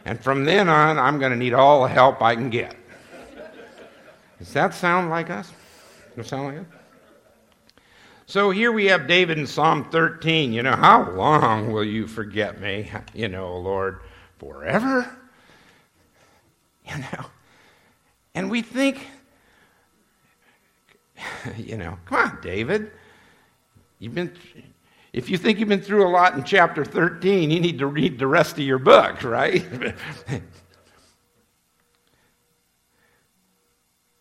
And 0.04 0.23
from 0.23 0.44
then 0.44 0.68
on, 0.68 0.99
I'm 0.99 1.18
going 1.18 1.32
to 1.32 1.38
need 1.38 1.54
all 1.54 1.82
the 1.82 1.88
help 1.88 2.20
I 2.20 2.35
can 2.35 2.50
get. 2.50 2.76
Does 4.38 4.52
that 4.52 4.75
sound 4.75 5.09
like 5.09 5.30
us? 5.30 5.50
Does 6.09 6.16
that 6.16 6.26
sound 6.26 6.47
like 6.47 6.59
us? 6.59 6.79
So 8.30 8.50
here 8.50 8.70
we 8.70 8.84
have 8.84 9.08
David 9.08 9.38
in 9.38 9.46
Psalm 9.49 9.90
13. 9.90 10.52
You 10.52 10.62
know, 10.62 10.76
how 10.76 11.10
long 11.10 11.72
will 11.72 11.82
you 11.82 12.06
forget 12.06 12.60
me? 12.60 12.88
You 13.12 13.26
know, 13.26 13.56
Lord, 13.56 14.02
forever? 14.38 15.10
You 16.88 16.99
know, 16.99 17.26
and 18.37 18.49
we 18.49 18.62
think, 18.62 19.04
you 21.56 21.76
know, 21.76 21.99
come 22.04 22.18
on, 22.18 22.38
David. 22.40 22.92
You've 23.99 24.14
been, 24.14 24.32
if 25.12 25.28
you 25.28 25.37
think 25.37 25.58
you've 25.58 25.68
been 25.68 25.82
through 25.82 26.06
a 26.06 26.10
lot 26.10 26.34
in 26.34 26.44
chapter 26.44 26.84
13, 26.84 27.50
you 27.50 27.58
need 27.58 27.80
to 27.80 27.88
read 27.88 28.20
the 28.20 28.28
rest 28.28 28.52
of 28.52 28.60
your 28.60 28.78
book, 28.78 29.25
right? 29.25 29.66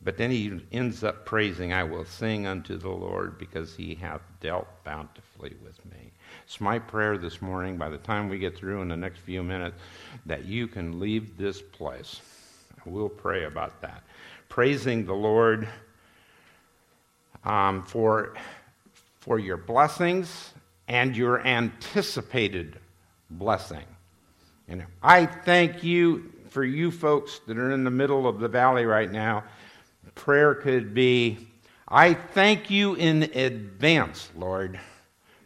but 0.10 0.18
then 0.18 0.32
he 0.32 0.60
ends 0.72 1.04
up 1.04 1.24
praising, 1.24 1.72
I 1.72 1.84
will 1.84 2.04
sing 2.04 2.48
unto 2.48 2.80
the 2.80 2.90
Lord 2.90 3.38
because 3.38 3.76
he 3.76 3.94
hath 3.94 4.24
dealt 4.42 4.66
bountifully 4.84 5.54
with 5.64 5.86
me. 5.86 6.10
It's 6.46 6.60
my 6.60 6.80
prayer 6.80 7.16
this 7.16 7.44
morning, 7.44 7.78
by 7.78 7.90
the 7.90 8.00
time 8.00 8.28
we 8.28 8.40
get 8.40 8.58
through 8.58 8.82
in 8.82 8.88
the 8.88 8.98
next 8.98 9.20
few 9.20 9.44
minutes, 9.44 9.78
that 10.26 10.46
you 10.46 10.66
can 10.66 11.00
leave 11.00 11.38
this 11.38 11.62
place. 11.62 12.22
We'll 12.86 13.08
pray 13.08 13.44
about 13.44 13.82
that. 13.82 14.02
Praising 14.48 15.06
the 15.06 15.14
Lord 15.14 15.68
um, 17.44 17.84
for, 17.84 18.34
for 19.20 19.38
your 19.38 19.58
blessings 19.58 20.54
and 20.88 21.16
your 21.16 21.46
anticipated 21.46 22.80
blessing. 23.30 23.86
And 24.68 24.88
I 25.04 25.28
thank 25.28 25.84
you 25.84 26.34
for 26.50 26.64
you 26.64 26.90
folks 26.90 27.42
that 27.46 27.60
are 27.60 27.70
in 27.70 27.84
the 27.84 27.92
middle 27.92 28.28
of 28.28 28.40
the 28.40 28.48
valley 28.48 28.86
right 28.86 29.12
now. 29.12 29.44
Prayer 30.16 30.56
could 30.56 30.94
be 30.94 31.50
I 31.92 32.14
thank 32.14 32.70
you 32.70 32.94
in 32.96 33.24
advance, 33.24 34.30
Lord, 34.36 34.80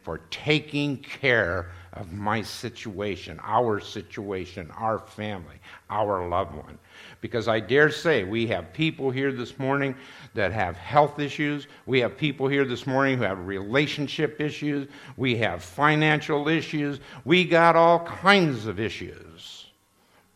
for 0.01 0.17
taking 0.29 0.97
care 0.97 1.71
of 1.93 2.11
my 2.11 2.41
situation, 2.41 3.39
our 3.41 3.79
situation, 3.79 4.69
our 4.71 4.99
family, 4.99 5.55
our 5.89 6.27
loved 6.27 6.53
one. 6.55 6.77
Because 7.21 7.47
I 7.47 7.61
dare 7.61 7.89
say 7.89 8.25
we 8.25 8.45
have 8.47 8.73
people 8.73 9.09
here 9.09 9.31
this 9.31 9.57
morning 9.57 9.95
that 10.33 10.51
have 10.51 10.75
health 10.75 11.19
issues. 11.19 11.67
We 11.85 12.01
have 12.01 12.17
people 12.17 12.49
here 12.49 12.65
this 12.65 12.85
morning 12.85 13.17
who 13.17 13.23
have 13.23 13.47
relationship 13.47 14.41
issues. 14.41 14.89
We 15.15 15.37
have 15.37 15.63
financial 15.63 16.49
issues. 16.49 16.99
We 17.23 17.45
got 17.45 17.77
all 17.77 17.99
kinds 18.01 18.65
of 18.65 18.81
issues. 18.81 19.62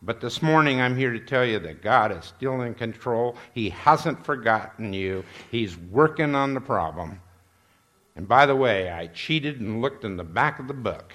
But 0.00 0.20
this 0.20 0.42
morning 0.42 0.80
I'm 0.80 0.96
here 0.96 1.12
to 1.12 1.18
tell 1.18 1.44
you 1.44 1.58
that 1.60 1.82
God 1.82 2.16
is 2.16 2.24
still 2.24 2.60
in 2.62 2.74
control. 2.74 3.36
He 3.52 3.70
hasn't 3.70 4.24
forgotten 4.24 4.92
you, 4.92 5.24
He's 5.50 5.76
working 5.76 6.34
on 6.34 6.54
the 6.54 6.60
problem. 6.60 7.20
And 8.14 8.26
by 8.26 8.46
the 8.46 8.56
way, 8.56 8.90
I 8.90 9.08
cheated 9.08 9.60
and 9.60 9.80
looked 9.80 10.04
in 10.04 10.16
the 10.16 10.24
back 10.24 10.58
of 10.58 10.66
the 10.66 10.74
book, 10.74 11.12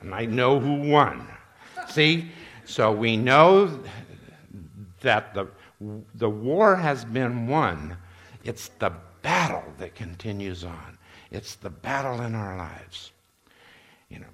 and 0.00 0.14
I 0.14 0.24
know 0.24 0.58
who 0.58 0.88
won. 0.88 1.26
See? 1.88 2.30
So 2.64 2.92
we 2.92 3.16
know 3.16 3.80
that 5.00 5.34
the, 5.34 5.48
the 6.14 6.30
war 6.30 6.76
has 6.76 7.04
been 7.04 7.46
won. 7.46 7.96
It's 8.44 8.68
the 8.78 8.92
battle 9.22 9.64
that 9.78 9.94
continues 9.94 10.64
on. 10.64 10.98
It's 11.30 11.54
the 11.56 11.70
battle 11.70 12.20
in 12.22 12.34
our 12.34 12.56
lives. 12.56 13.12
You 14.08 14.20
know, 14.20 14.26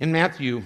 in 0.00 0.12
Matthew 0.12 0.62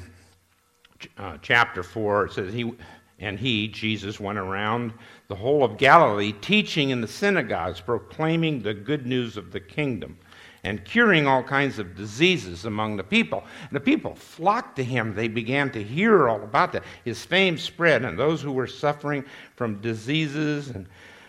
uh, 1.19 1.39
chapter 1.43 1.83
4, 1.83 2.27
it 2.27 2.33
says, 2.33 2.53
he, 2.53 2.73
And 3.19 3.39
he, 3.39 3.69
Jesus, 3.69 4.21
went 4.21 4.39
around 4.39 4.93
the 5.29 5.35
whole 5.35 5.65
of 5.65 5.79
Galilee, 5.79 6.33
teaching 6.41 6.91
in 6.91 7.01
the 7.01 7.09
synagogues, 7.09 7.81
proclaiming 7.81 8.63
the 8.63 8.75
good 8.75 9.07
news 9.07 9.37
of 9.37 9.53
the 9.53 9.61
kingdom 9.61 10.19
and 10.65 10.85
curing 10.85 11.27
all 11.27 11.43
kinds 11.43 11.79
of 11.79 11.97
diseases 11.97 12.65
among 12.65 12.97
the 12.97 13.05
people. 13.05 13.45
And 13.63 13.77
the 13.77 13.81
people 13.81 14.15
flocked 14.15 14.77
to 14.77 14.85
him. 14.85 15.15
They 15.15 15.29
began 15.29 15.71
to 15.73 15.83
hear 15.83 16.29
all 16.29 16.43
about 16.43 16.73
that. 16.73 16.85
His 17.05 17.25
fame 17.25 17.57
spread, 17.57 18.05
and 18.05 18.19
those 18.19 18.43
who 18.43 18.53
were 18.53 18.67
suffering 18.67 19.25
from 19.57 19.81
diseases 19.81 20.69
and 20.69 20.87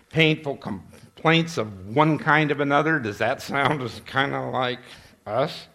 painful 0.10 0.58
complaints 0.58 1.58
of 1.58 1.96
one 1.96 2.18
kind 2.18 2.52
of 2.52 2.60
another, 2.60 3.00
does 3.00 3.18
that 3.20 3.42
sound 3.42 3.90
kind 4.06 4.34
of 4.34 4.54
like 4.54 4.80
us? 5.26 5.68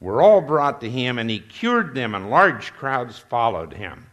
Were 0.00 0.22
all 0.22 0.40
brought 0.40 0.80
to 0.80 0.90
him, 0.90 1.18
and 1.18 1.28
he 1.28 1.38
cured 1.38 1.94
them, 1.94 2.14
and 2.14 2.30
large 2.30 2.72
crowds 2.72 3.18
followed 3.18 3.72
him. 3.74 4.06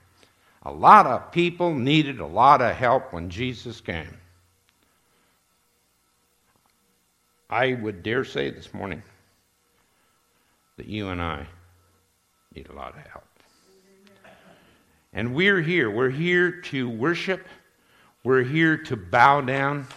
A 0.63 0.71
lot 0.71 1.07
of 1.07 1.31
people 1.31 1.73
needed 1.73 2.19
a 2.19 2.25
lot 2.25 2.61
of 2.61 2.75
help 2.75 3.13
when 3.13 3.29
Jesus 3.29 3.79
came. 3.79 4.17
I 7.49 7.73
would 7.75 8.03
dare 8.03 8.25
say 8.25 8.49
this 8.49 8.73
morning 8.73 9.01
that 10.75 10.87
you 10.87 11.07
and 11.07 11.21
I 11.21 11.47
need 12.53 12.67
a 12.69 12.73
lot 12.73 12.95
of 12.97 13.07
help. 13.07 13.23
And 15.13 15.33
we're 15.33 15.61
here. 15.61 15.89
We're 15.89 16.09
here 16.09 16.51
to 16.51 16.89
worship. 16.89 17.47
We're 18.25 18.43
here 18.43 18.77
to 18.77 18.97
bow 18.97 19.39
down. 19.39 19.87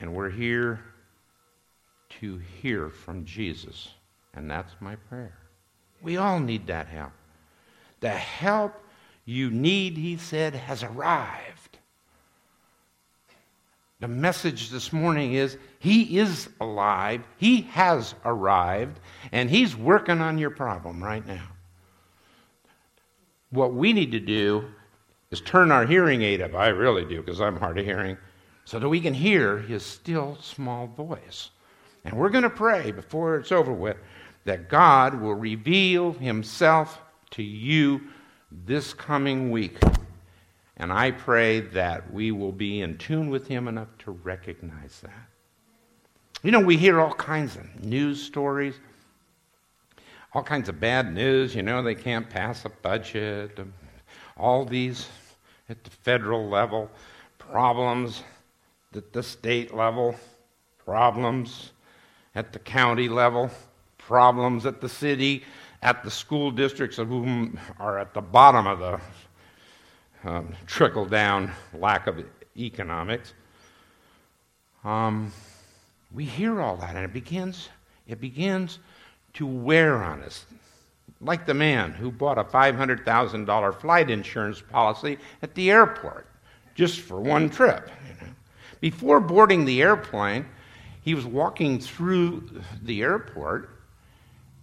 And 0.00 0.14
we're 0.14 0.30
here 0.30 0.80
to 2.20 2.38
hear 2.38 2.90
from 2.90 3.24
Jesus. 3.24 3.88
And 4.34 4.50
that's 4.50 4.74
my 4.80 4.96
prayer. 4.96 5.36
We 6.02 6.16
all 6.16 6.38
need 6.38 6.66
that 6.68 6.86
help. 6.86 7.12
The 8.00 8.10
help 8.10 8.74
you 9.24 9.50
need, 9.50 9.96
he 9.96 10.16
said, 10.16 10.54
has 10.54 10.82
arrived. 10.82 11.78
The 14.00 14.08
message 14.08 14.70
this 14.70 14.92
morning 14.92 15.34
is 15.34 15.58
He 15.78 16.18
is 16.18 16.48
alive, 16.60 17.22
He 17.36 17.62
has 17.62 18.14
arrived, 18.24 18.98
and 19.30 19.50
He's 19.50 19.76
working 19.76 20.20
on 20.20 20.38
your 20.38 20.50
problem 20.50 21.04
right 21.04 21.26
now. 21.26 21.48
What 23.50 23.74
we 23.74 23.92
need 23.92 24.12
to 24.12 24.20
do 24.20 24.64
is 25.30 25.42
turn 25.42 25.70
our 25.70 25.84
hearing 25.84 26.22
aid 26.22 26.40
up. 26.40 26.54
I 26.54 26.68
really 26.68 27.04
do, 27.04 27.20
because 27.20 27.42
I'm 27.42 27.56
hard 27.56 27.78
of 27.78 27.84
hearing, 27.84 28.16
so 28.64 28.78
that 28.78 28.88
we 28.88 29.00
can 29.00 29.12
hear 29.12 29.58
His 29.58 29.84
still 29.84 30.38
small 30.40 30.86
voice. 30.86 31.50
And 32.04 32.14
we're 32.14 32.30
going 32.30 32.44
to 32.44 32.50
pray 32.50 32.90
before 32.90 33.36
it's 33.36 33.52
over 33.52 33.72
with 33.72 33.96
that 34.44 34.68
God 34.68 35.20
will 35.20 35.34
reveal 35.34 36.12
Himself 36.12 36.98
to 37.30 37.42
you 37.42 38.00
this 38.50 38.94
coming 38.94 39.50
week. 39.50 39.78
And 40.76 40.92
I 40.92 41.10
pray 41.10 41.60
that 41.60 42.12
we 42.12 42.32
will 42.32 42.52
be 42.52 42.80
in 42.80 42.96
tune 42.96 43.28
with 43.28 43.46
Him 43.46 43.68
enough 43.68 43.88
to 43.98 44.12
recognize 44.12 45.00
that. 45.02 45.28
You 46.42 46.50
know, 46.52 46.60
we 46.60 46.78
hear 46.78 47.00
all 47.00 47.12
kinds 47.12 47.56
of 47.56 47.84
news 47.84 48.22
stories, 48.22 48.76
all 50.32 50.42
kinds 50.42 50.70
of 50.70 50.80
bad 50.80 51.12
news. 51.12 51.54
You 51.54 51.62
know, 51.62 51.82
they 51.82 51.94
can't 51.94 52.30
pass 52.30 52.64
a 52.64 52.70
budget, 52.70 53.58
all 54.38 54.64
these 54.64 55.06
at 55.68 55.84
the 55.84 55.90
federal 55.90 56.48
level, 56.48 56.90
problems 57.38 58.24
at 58.96 59.12
the 59.12 59.22
state 59.22 59.74
level, 59.74 60.16
problems 60.78 61.72
at 62.34 62.52
the 62.52 62.58
county 62.58 63.08
level, 63.08 63.50
problems 63.98 64.66
at 64.66 64.80
the 64.80 64.88
city, 64.88 65.44
at 65.82 66.02
the 66.02 66.10
school 66.10 66.50
districts 66.50 66.98
of 66.98 67.08
whom 67.08 67.58
are 67.78 67.98
at 67.98 68.14
the 68.14 68.20
bottom 68.20 68.66
of 68.66 68.78
the 68.78 69.00
um, 70.24 70.54
trickle 70.66 71.06
down 71.06 71.50
lack 71.72 72.06
of 72.06 72.22
economics. 72.56 73.34
Um, 74.84 75.32
we 76.12 76.24
hear 76.24 76.60
all 76.60 76.76
that, 76.76 76.96
and 76.96 77.04
it 77.04 77.12
begins, 77.12 77.68
it 78.06 78.20
begins 78.20 78.78
to 79.34 79.46
wear 79.46 80.02
on 80.02 80.22
us. 80.22 80.44
Like 81.20 81.46
the 81.46 81.54
man 81.54 81.92
who 81.92 82.10
bought 82.10 82.38
a 82.38 82.44
$500,000 82.44 83.80
flight 83.80 84.10
insurance 84.10 84.62
policy 84.62 85.18
at 85.42 85.54
the 85.54 85.70
airport 85.70 86.26
just 86.74 87.00
for 87.00 87.20
one 87.20 87.50
trip. 87.50 87.90
You 88.08 88.26
know. 88.26 88.32
Before 88.80 89.20
boarding 89.20 89.66
the 89.66 89.82
airplane, 89.82 90.46
he 91.02 91.14
was 91.14 91.24
walking 91.24 91.78
through 91.78 92.62
the 92.82 93.02
airport 93.02 93.70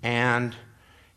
and 0.04 0.56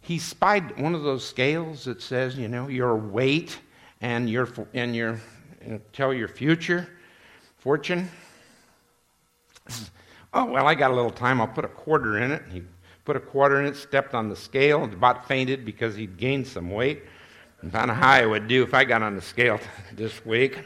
he 0.00 0.18
spied 0.18 0.80
one 0.80 0.94
of 0.94 1.02
those 1.02 1.26
scales 1.26 1.84
that 1.84 2.00
says, 2.00 2.36
you 2.36 2.48
know, 2.48 2.68
your 2.68 2.96
weight 2.96 3.58
and 4.00 4.30
your 4.30 4.48
and 4.72 4.96
your 4.96 5.20
and 5.60 5.80
tell 5.92 6.12
your 6.14 6.28
future 6.28 6.88
fortune. 7.58 8.08
Oh 10.32 10.46
well, 10.46 10.66
I 10.66 10.74
got 10.74 10.90
a 10.90 10.94
little 10.94 11.10
time. 11.10 11.40
I'll 11.40 11.48
put 11.48 11.64
a 11.64 11.68
quarter 11.68 12.18
in 12.18 12.32
it. 12.32 12.42
He 12.50 12.62
put 13.04 13.16
a 13.16 13.20
quarter 13.20 13.60
in 13.60 13.66
it, 13.66 13.76
stepped 13.76 14.14
on 14.14 14.28
the 14.28 14.36
scale, 14.36 14.84
and 14.84 14.92
about 14.92 15.28
fainted 15.28 15.64
because 15.64 15.94
he'd 15.96 16.16
gained 16.16 16.46
some 16.46 16.70
weight. 16.70 17.02
And 17.60 17.70
found 17.70 17.90
how 17.90 18.10
I 18.10 18.24
would 18.24 18.48
do 18.48 18.62
if 18.62 18.72
I 18.72 18.84
got 18.84 19.02
on 19.02 19.14
the 19.14 19.20
scale 19.20 19.60
this 19.92 20.24
week. 20.24 20.58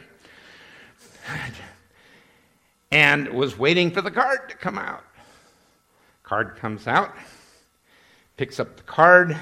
And 2.95 3.29
was 3.31 3.59
waiting 3.59 3.91
for 3.91 4.03
the 4.03 4.11
card 4.11 4.49
to 4.51 4.57
come 4.57 4.79
out. 4.79 5.03
Card 6.23 6.55
comes 6.55 6.87
out, 6.87 7.13
picks 8.37 8.61
up 8.61 8.77
the 8.77 8.85
card, 8.85 9.37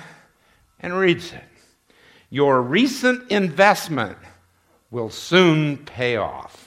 and 0.81 0.97
reads 0.97 1.35
it. 1.35 1.45
Your 2.31 2.63
recent 2.63 3.31
investment 3.31 4.17
will 4.91 5.11
soon 5.11 5.77
pay 5.77 6.17
off. 6.17 6.67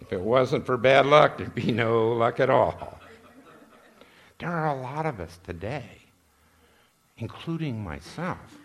If 0.00 0.12
it 0.12 0.20
wasn't 0.20 0.66
for 0.66 0.76
bad 0.76 1.06
luck, 1.06 1.38
there'd 1.38 1.54
be 1.54 1.70
no 1.70 2.12
luck 2.14 2.40
at 2.40 2.50
all. 2.50 2.98
There 4.40 4.50
are 4.50 4.76
a 4.76 4.80
lot 4.80 5.06
of 5.06 5.20
us 5.20 5.38
today, 5.44 6.02
including 7.16 7.82
myself, 7.82 8.58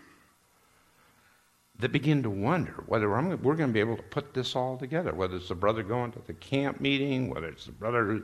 that 1.82 1.92
begin 1.92 2.24
to 2.24 2.30
wonder 2.30 2.84
whether 2.86 3.14
I'm, 3.16 3.30
we're 3.42 3.56
going 3.56 3.70
to 3.70 3.74
be 3.74 3.80
able 3.80 3.98
to 3.98 4.04
put 4.04 4.34
this 4.34 4.56
all 4.56 4.78
together. 4.78 5.14
Whether 5.14 5.38
it's 5.38 5.50
the 5.50 5.56
brother 5.56 5.84
going 5.84 6.12
to 6.14 6.20
the 6.26 6.34
camp 6.34 6.80
meeting, 6.80 7.30
whether 7.30 7.48
it's 7.48 7.66
the 7.66 7.72
brother 7.72 8.24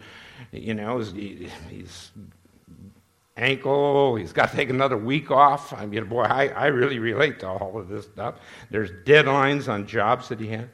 you 0.52 0.74
know, 0.74 1.00
he's, 1.00 2.12
ankle, 3.36 4.16
he's 4.16 4.34
got 4.34 4.52
to 4.52 4.56
take 4.56 4.70
another 4.70 4.98
week 4.98 5.32
off. 5.32 5.74
I 5.74 5.86
mean, 5.86 6.06
boy, 6.06 6.24
I, 6.24 6.48
I 6.48 6.68
really 6.68 7.00
relate 7.00 7.40
to 7.40 7.48
all 7.48 7.78
of 7.78 7.90
this 7.90 8.06
stuff. 8.06 8.36
There's 8.70 8.92
deadlines 9.06 9.68
on 9.68 9.88
jobs 9.88 10.30
that 10.30 10.40
he 10.40 10.48
had. 10.48 10.70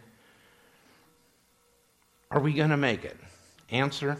Are 2.32 2.40
we 2.40 2.54
going 2.54 2.72
to 2.72 2.78
make 2.78 3.06
it? 3.06 3.18
Answer 3.70 4.18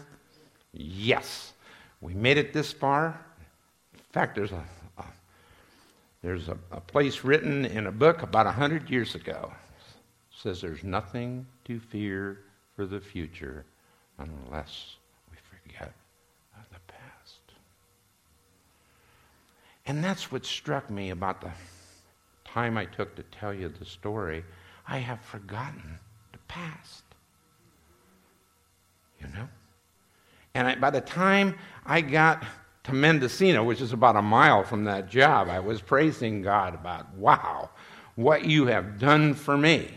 yes. 0.72 1.52
We 2.00 2.14
made 2.14 2.38
it 2.38 2.52
this 2.52 2.72
far. 2.72 3.18
In 3.94 4.00
fact, 4.12 4.36
there's 4.36 4.52
a 4.52 4.64
there's 6.24 6.48
a, 6.48 6.56
a, 6.72 6.80
place 6.80 7.22
written 7.22 7.64
in 7.64 7.86
a 7.86 7.92
book 7.92 8.22
about 8.22 8.46
a 8.46 8.52
hundred 8.52 8.88
years 8.90 9.14
ago. 9.14 9.52
Says 10.30 10.60
there's 10.60 10.82
nothing 10.82 11.46
to 11.66 11.78
fear 11.78 12.40
for 12.74 12.86
the 12.86 13.00
future 13.00 13.64
unless 14.18 14.96
we 15.30 15.36
forget 15.50 15.92
the 16.72 16.80
past. 16.86 17.40
And 19.86 20.02
that's 20.02 20.32
what 20.32 20.44
struck 20.44 20.90
me 20.90 21.10
about 21.10 21.40
the 21.40 21.50
time 22.44 22.76
I 22.76 22.86
took 22.86 23.14
to 23.16 23.22
tell 23.24 23.52
you 23.52 23.68
the 23.68 23.84
story. 23.84 24.44
I 24.88 24.98
have 24.98 25.20
forgotten 25.20 25.98
the 26.32 26.38
past 26.48 27.04
you 29.24 29.32
know? 29.34 29.48
And 30.54 30.68
I, 30.68 30.74
by 30.76 30.90
the 30.90 31.00
time 31.00 31.56
I 31.84 32.00
got 32.00 32.44
to 32.84 32.92
Mendocino, 32.92 33.64
which 33.64 33.80
is 33.80 33.92
about 33.92 34.16
a 34.16 34.22
mile 34.22 34.62
from 34.62 34.84
that 34.84 35.08
job, 35.08 35.48
I 35.48 35.58
was 35.58 35.80
praising 35.80 36.42
God 36.42 36.74
about, 36.74 37.12
wow, 37.14 37.70
what 38.14 38.44
you 38.44 38.66
have 38.66 38.98
done 38.98 39.34
for 39.34 39.56
me. 39.56 39.88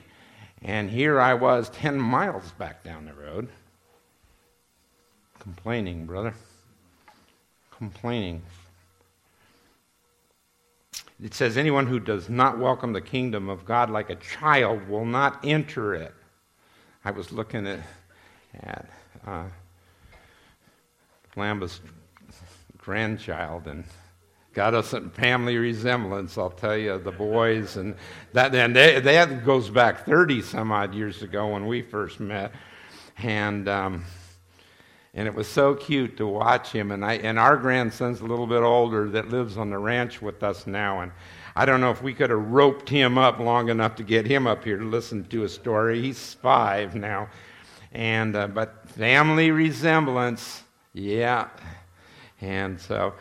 And 0.61 0.89
here 0.89 1.19
I 1.19 1.33
was 1.33 1.69
10 1.69 1.99
miles 1.99 2.51
back 2.53 2.83
down 2.83 3.05
the 3.05 3.13
road, 3.13 3.49
complaining, 5.39 6.05
brother. 6.05 6.33
Complaining. 7.77 8.41
It 11.23 11.33
says, 11.33 11.57
anyone 11.57 11.87
who 11.87 11.99
does 11.99 12.29
not 12.29 12.57
welcome 12.57 12.93
the 12.93 13.01
kingdom 13.01 13.49
of 13.49 13.65
God 13.65 13.89
like 13.89 14.09
a 14.09 14.15
child 14.15 14.87
will 14.87 15.05
not 15.05 15.43
enter 15.43 15.93
it. 15.93 16.13
I 17.03 17.11
was 17.11 17.31
looking 17.31 17.67
at, 17.67 17.79
at 18.61 18.89
uh, 19.25 19.45
grandchild 22.87 23.67
and 23.67 23.83
got 24.53 24.73
us 24.73 24.93
a 24.93 25.01
family 25.09 25.57
resemblance. 25.57 26.37
I'll 26.37 26.49
tell 26.49 26.77
you, 26.77 26.97
the 26.97 27.11
boys 27.11 27.75
and 27.75 27.95
that. 28.31 28.55
And 28.55 28.73
they, 28.73 29.01
that 29.01 29.43
goes 29.43 29.69
back 29.69 30.05
thirty 30.05 30.41
some 30.41 30.71
odd 30.71 30.95
years 30.95 31.21
ago 31.21 31.49
when 31.49 31.67
we 31.67 31.81
first 31.81 32.21
met, 32.21 32.53
and 33.17 33.67
um, 33.67 34.05
and 35.13 35.27
it 35.27 35.35
was 35.35 35.49
so 35.49 35.75
cute 35.75 36.15
to 36.15 36.25
watch 36.25 36.71
him. 36.71 36.91
And 36.91 37.03
I 37.03 37.15
and 37.15 37.37
our 37.37 37.57
grandson's 37.57 38.21
a 38.21 38.25
little 38.25 38.47
bit 38.47 38.63
older 38.63 39.09
that 39.09 39.27
lives 39.27 39.57
on 39.57 39.69
the 39.69 39.77
ranch 39.77 40.21
with 40.21 40.41
us 40.41 40.65
now, 40.65 41.01
and. 41.01 41.11
I 41.59 41.65
don't 41.65 41.81
know 41.81 41.89
if 41.89 42.03
we 42.03 42.13
could 42.13 42.29
have 42.29 42.51
roped 42.51 42.87
him 42.87 43.17
up 43.17 43.39
long 43.39 43.69
enough 43.69 43.95
to 43.95 44.03
get 44.03 44.27
him 44.27 44.45
up 44.45 44.63
here 44.63 44.77
to 44.77 44.85
listen 44.85 45.25
to 45.29 45.43
a 45.43 45.49
story. 45.49 45.99
He's 46.03 46.35
five 46.35 46.93
now, 46.93 47.29
and 47.91 48.35
uh, 48.35 48.45
but 48.45 48.87
family 48.89 49.49
resemblance, 49.49 50.61
yeah. 50.93 51.47
And 52.41 52.79
so, 52.79 53.13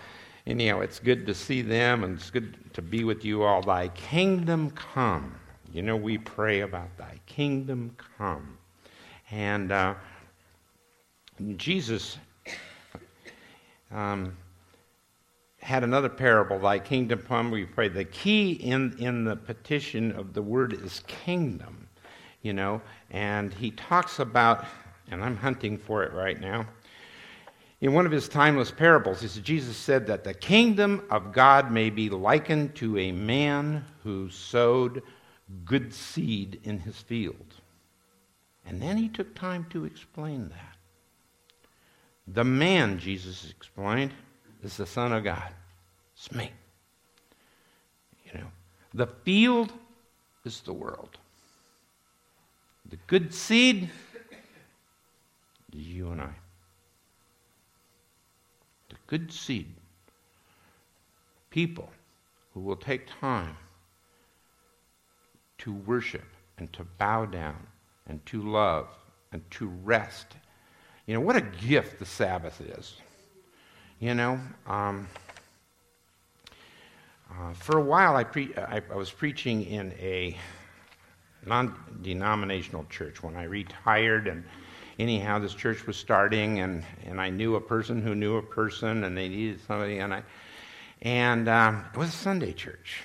anyhow, 0.47 0.81
it's 0.81 0.99
good 0.99 1.27
to 1.27 1.35
see 1.35 1.63
them, 1.63 2.05
and 2.05 2.19
it's 2.19 2.31
good 2.31 2.57
to 2.75 2.83
be 2.83 3.05
with 3.05 3.25
you 3.25 3.43
all. 3.43 3.63
Thy 3.63 3.89
kingdom 3.89 4.71
come. 4.71 5.35
You 5.73 5.83
know, 5.83 5.97
we 5.97 6.19
pray 6.19 6.61
about 6.61 6.97
Thy 6.97 7.19
kingdom 7.27 7.97
come, 8.19 8.59
and 9.31 9.73
uh, 9.73 9.95
Jesus. 11.57 12.19
Um, 13.91 14.37
had 15.67 15.83
another 15.83 16.09
parable, 16.09 16.61
Thy 16.61 16.79
kingdom 16.79 17.21
come, 17.27 17.51
we 17.51 17.65
pray. 17.65 17.89
The 17.89 18.05
key 18.05 18.53
in, 18.53 18.95
in 19.01 19.25
the 19.25 19.35
petition 19.35 20.13
of 20.13 20.33
the 20.33 20.41
word 20.41 20.73
is 20.73 21.03
kingdom, 21.09 21.89
you 22.43 22.53
know, 22.53 22.81
and 23.11 23.53
he 23.53 23.73
talks 23.73 24.21
about, 24.21 24.65
and 25.11 25.25
I'm 25.25 25.37
hunting 25.37 25.77
for 25.77 26.05
it 26.05 26.13
right 26.13 26.41
now. 26.41 26.67
In 27.81 27.93
one 27.93 28.07
of 28.07 28.13
his 28.13 28.29
timeless 28.29 28.71
parables, 28.71 29.21
he 29.21 29.29
said, 29.29 29.45
Jesus 29.45 29.77
said 29.77 30.07
that 30.07 30.25
the 30.25 30.33
kingdom 30.33 31.03
of 31.11 31.33
God 31.33 31.71
may 31.71 31.91
be 31.91 32.09
likened 32.09 32.75
to 32.77 32.97
a 32.97 33.13
man 33.13 33.85
who 34.03 34.31
sowed 34.31 35.03
good 35.65 35.93
seed 35.93 36.59
in 36.65 36.81
his 36.81 36.97
field. 36.97 37.55
And 38.65 38.81
then 38.81 38.97
he 38.97 39.09
took 39.09 39.35
time 39.35 39.67
to 39.71 39.85
explain 39.85 40.49
that. 40.49 40.77
The 42.27 42.45
man, 42.45 42.99
Jesus 42.99 43.49
explained, 43.51 44.13
is 44.63 44.77
the 44.77 44.87
Son 44.87 45.13
of 45.13 45.23
God. 45.23 45.53
It's 46.17 46.33
me. 46.33 46.51
You 48.25 48.41
know, 48.41 48.47
the 48.95 49.07
field 49.07 49.73
is 50.45 50.61
the 50.63 50.73
world. 50.73 51.19
The 52.89 52.97
good 53.07 53.35
seed 53.35 53.91
is 55.73 55.87
you 55.87 56.11
and 56.11 56.23
I. 56.23 56.31
Good 59.07 59.33
seed. 59.33 59.73
People 61.51 61.91
who 62.53 62.61
will 62.61 62.77
take 62.77 63.07
time 63.21 63.57
to 65.59 65.73
worship 65.73 66.25
and 66.59 66.73
to 66.73 66.85
bow 66.99 67.25
down 67.25 67.67
and 68.09 68.25
to 68.27 68.43
love 68.43 68.89
and 69.33 69.49
to 69.53 69.67
rest. 69.85 70.27
You 71.07 71.15
know, 71.15 71.21
what 71.21 71.37
a 71.37 71.41
gift 71.41 71.99
the 71.99 72.07
Sabbath 72.07 72.61
is. 72.61 72.97
You 74.01 74.15
know, 74.15 74.41
um, 74.67 75.09
uh, 77.31 77.53
for 77.55 77.79
a 77.79 77.83
while 77.83 78.17
I, 78.17 78.25
pre- 78.25 78.55
I, 78.57 78.83
I 78.91 78.95
was 78.95 79.11
preaching 79.11 79.65
in 79.65 79.93
a 79.93 80.37
non 81.47 81.75
denominational 82.03 82.87
church. 82.91 83.23
When 83.23 83.37
I 83.37 83.45
retired, 83.45 84.29
and 84.29 84.45
anyhow, 84.99 85.39
this 85.39 85.55
church 85.55 85.87
was 85.87 85.97
starting, 85.97 86.61
and, 86.61 86.85
and 87.05 87.21
I 87.21 87.31
knew 87.31 87.57
a 87.57 87.61
person 87.61 88.03
who 88.03 88.15
knew 88.15 88.37
a 88.37 88.43
person, 88.43 89.05
and 89.05 89.17
they 89.17 89.29
needed 89.29 89.61
somebody, 89.67 89.99
and 89.99 90.15
I. 90.15 90.23
And 91.03 91.49
um, 91.49 91.85
it 91.93 91.99
was 91.99 92.09
a 92.09 92.13
Sunday 92.13 92.53
church. 92.53 93.03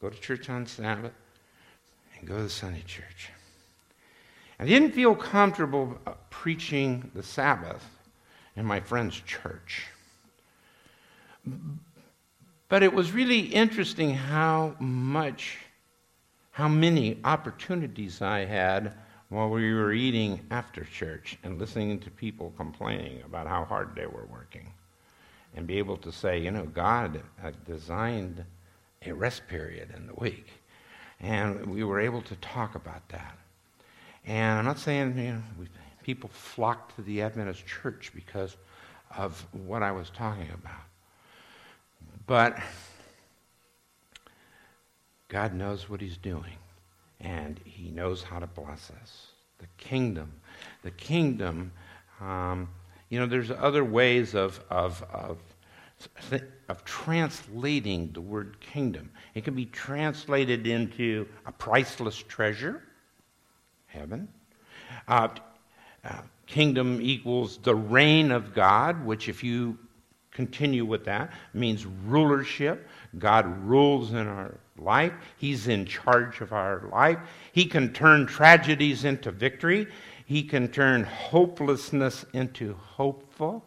Go 0.00 0.10
to 0.10 0.20
church 0.20 0.50
on 0.50 0.66
Sabbath 0.66 1.12
and 2.18 2.28
go 2.28 2.36
to 2.36 2.42
the 2.44 2.50
Sunday 2.50 2.82
church. 2.86 3.30
I 4.58 4.66
didn't 4.66 4.92
feel 4.92 5.14
comfortable 5.14 5.98
uh, 6.06 6.12
preaching 6.28 7.10
the 7.14 7.22
Sabbath 7.22 7.84
in 8.56 8.64
my 8.64 8.80
friend's 8.80 9.20
church. 9.20 9.86
But 12.68 12.82
it 12.82 12.92
was 12.92 13.12
really 13.12 13.40
interesting 13.40 14.14
how 14.14 14.76
much 14.78 15.58
how 16.52 16.68
many 16.68 17.18
opportunities 17.24 18.20
I 18.20 18.44
had 18.44 18.92
while 19.30 19.48
we 19.48 19.72
were 19.72 19.92
eating 19.92 20.40
after 20.50 20.84
church 20.84 21.38
and 21.42 21.58
listening 21.58 21.98
to 22.00 22.10
people 22.10 22.52
complaining 22.56 23.22
about 23.24 23.46
how 23.46 23.64
hard 23.64 23.94
they 23.94 24.06
were 24.06 24.26
working. 24.30 24.72
And 25.56 25.66
be 25.66 25.78
able 25.78 25.96
to 25.98 26.12
say, 26.12 26.38
you 26.38 26.50
know, 26.50 26.66
God 26.66 27.22
designed 27.66 28.44
a 29.04 29.12
rest 29.12 29.48
period 29.48 29.92
in 29.96 30.06
the 30.06 30.14
week. 30.14 30.48
And 31.20 31.66
we 31.66 31.82
were 31.84 32.00
able 32.00 32.22
to 32.22 32.36
talk 32.36 32.74
about 32.74 33.08
that. 33.08 33.36
And 34.26 34.58
I'm 34.58 34.64
not 34.64 34.78
saying, 34.78 35.18
you 35.18 35.32
know, 35.32 35.42
people 36.02 36.30
flocked 36.32 36.96
to 36.96 37.02
the 37.02 37.22
Adventist 37.22 37.66
church 37.66 38.12
because 38.14 38.56
of 39.16 39.44
what 39.52 39.82
I 39.82 39.92
was 39.92 40.10
talking 40.10 40.48
about. 40.54 40.84
But 42.26 42.58
God 45.28 45.54
knows 45.54 45.88
what 45.88 46.00
He's 46.00 46.16
doing, 46.16 46.56
and 47.20 47.60
He 47.64 47.90
knows 47.90 48.22
how 48.22 48.38
to 48.38 48.46
bless 48.46 48.90
us. 49.02 49.26
The 49.58 49.66
kingdom. 49.78 50.32
The 50.82 50.90
kingdom, 50.92 51.72
um, 52.20 52.68
you 53.08 53.18
know, 53.18 53.26
there's 53.26 53.50
other 53.50 53.84
ways 53.84 54.34
of, 54.34 54.60
of, 54.70 55.04
of, 55.12 55.38
of 56.68 56.84
translating 56.84 58.10
the 58.12 58.20
word 58.20 58.58
kingdom. 58.60 59.10
It 59.34 59.44
can 59.44 59.54
be 59.54 59.66
translated 59.66 60.66
into 60.66 61.26
a 61.46 61.52
priceless 61.52 62.16
treasure, 62.16 62.82
heaven. 63.86 64.28
Uh, 65.06 65.28
uh, 66.04 66.22
kingdom 66.46 67.00
equals 67.00 67.58
the 67.58 67.74
reign 67.74 68.30
of 68.30 68.54
God, 68.54 69.04
which, 69.04 69.28
if 69.28 69.44
you 69.44 69.78
continue 70.30 70.84
with 70.84 71.04
that, 71.04 71.32
means 71.52 71.84
rulership. 71.84 72.88
God 73.18 73.46
rules 73.66 74.12
in 74.12 74.26
our 74.26 74.54
life. 74.80 75.12
He's 75.36 75.68
in 75.68 75.86
charge 75.86 76.40
of 76.40 76.52
our 76.52 76.88
life. 76.92 77.18
He 77.52 77.66
can 77.66 77.92
turn 77.92 78.26
tragedies 78.26 79.04
into 79.04 79.30
victory. 79.30 79.86
He 80.24 80.42
can 80.42 80.68
turn 80.68 81.04
hopelessness 81.04 82.24
into 82.32 82.74
hopeful 82.74 83.64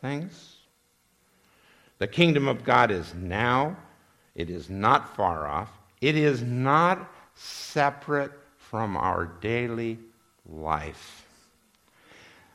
things. 0.00 0.56
The 1.98 2.06
kingdom 2.06 2.46
of 2.46 2.64
God 2.64 2.90
is 2.90 3.14
now, 3.14 3.76
it 4.34 4.50
is 4.50 4.70
not 4.70 5.16
far 5.16 5.46
off, 5.46 5.70
it 6.00 6.16
is 6.16 6.42
not 6.42 7.12
separate 7.34 8.32
from 8.56 8.96
our 8.96 9.26
daily 9.40 9.98
life. 10.46 11.26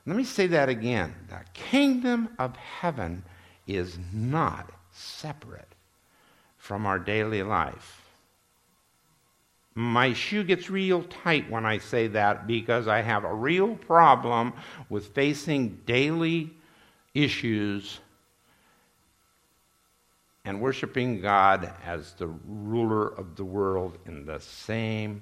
Let 0.06 0.16
me 0.16 0.24
say 0.24 0.48
that 0.48 0.70
again. 0.70 1.14
The 1.30 1.42
kingdom 1.54 2.30
of 2.38 2.56
heaven 2.56 3.24
is 3.68 3.98
not 4.14 4.72
separate 4.92 5.73
from 6.64 6.86
our 6.86 6.98
daily 6.98 7.44
life. 7.44 8.02
My 9.76 10.14
shoe 10.14 10.46
gets 10.46 10.70
real 10.70 11.04
tight 11.04 11.52
when 11.52 11.66
I 11.66 11.78
say 11.78 12.08
that 12.08 12.48
because 12.48 12.88
I 12.88 13.02
have 13.02 13.26
a 13.26 13.34
real 13.34 13.76
problem 13.76 14.54
with 14.88 15.08
facing 15.08 15.82
daily 15.86 16.54
issues 17.14 18.00
and 20.46 20.62
worshiping 20.62 21.20
God 21.20 21.70
as 21.86 22.14
the 22.14 22.28
ruler 22.28 23.10
of 23.10 23.36
the 23.36 23.44
world 23.44 23.98
in 24.06 24.26
the 24.26 24.40
same 24.40 25.22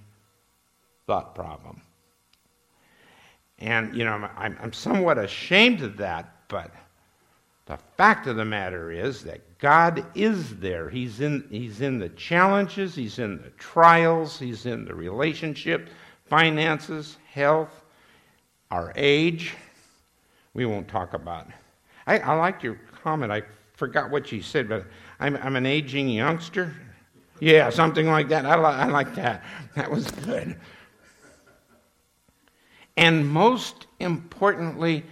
thought 1.08 1.34
problem. 1.34 1.82
And, 3.58 3.95
you 3.95 4.06
know, 4.06 4.30
I'm, 4.38 4.56
I'm 4.62 4.73
somewhat 4.73 5.17
ashamed 5.17 5.82
of 5.82 5.97
that, 5.97 6.36
but 6.49 6.71
the 7.65 7.77
fact 7.97 8.27
of 8.27 8.36
the 8.36 8.45
matter 8.45 8.91
is 8.91 9.23
that 9.23 9.51
God 9.62 10.04
is 10.15 10.58
there. 10.58 10.89
He's 10.89 11.21
in, 11.21 11.47
he's 11.52 11.82
in 11.82 12.00
the 12.00 12.10
challenges, 12.10 12.95
He's 12.95 13.19
in 13.19 13.38
the 13.38 13.52
trials, 13.52 14.39
He's 14.39 14.65
in 14.65 14.86
the 14.86 14.95
relationship, 14.95 15.89
finances, 16.26 17.17
health, 17.32 17.84
our 18.71 18.91
age. 18.95 19.54
We 20.56 20.65
won't 20.65 20.88
talk 20.88 21.13
about. 21.13 21.47
I, 22.08 22.17
I 22.19 22.34
like 22.34 22.63
your 22.63 22.80
comment. 23.04 23.32
I 23.32 23.43
forgot 23.76 24.10
what 24.10 24.32
you 24.32 24.41
said, 24.41 24.67
but 24.67 24.88
I'm, 25.19 25.38
I'm 25.38 25.56
an 25.56 25.67
aging 25.67 26.10
youngster. 26.10 26.74
Yeah, 27.39 27.69
something 27.69 28.08
like 28.08 28.30
that. 28.30 28.47
I, 28.47 28.56
li- 28.56 28.65
I 28.65 28.86
like 28.88 29.13
that. 29.15 29.43
That 29.76 29.91
was 29.91 30.10
good. 30.10 30.58
And 32.97 33.28
most 33.28 33.86
importantly, 34.00 35.06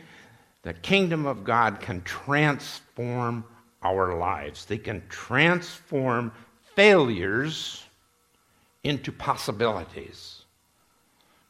the 0.64 0.74
kingdom 0.74 1.28
of 1.28 1.44
God 1.44 1.80
can 1.80 2.02
transform 2.02 3.46
our 3.82 4.18
lives. 4.18 4.66
They 4.66 4.78
can 4.78 5.04
transform 5.10 6.32
failures 6.76 7.84
into 8.84 9.12
possibilities. 9.12 10.44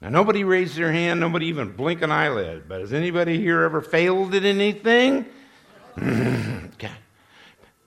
Now, 0.02 0.10
nobody 0.10 0.44
raised 0.44 0.78
their 0.78 0.92
hand, 0.92 1.20
nobody 1.20 1.48
even 1.48 1.74
blinked 1.74 2.04
an 2.04 2.12
eyelid, 2.12 2.70
but 2.70 2.80
has 2.80 2.94
anybody 2.94 3.38
here 3.38 3.64
ever 3.64 3.82
failed 3.82 4.34
at 4.34 4.44
anything? 4.44 5.26
okay. 6.02 6.92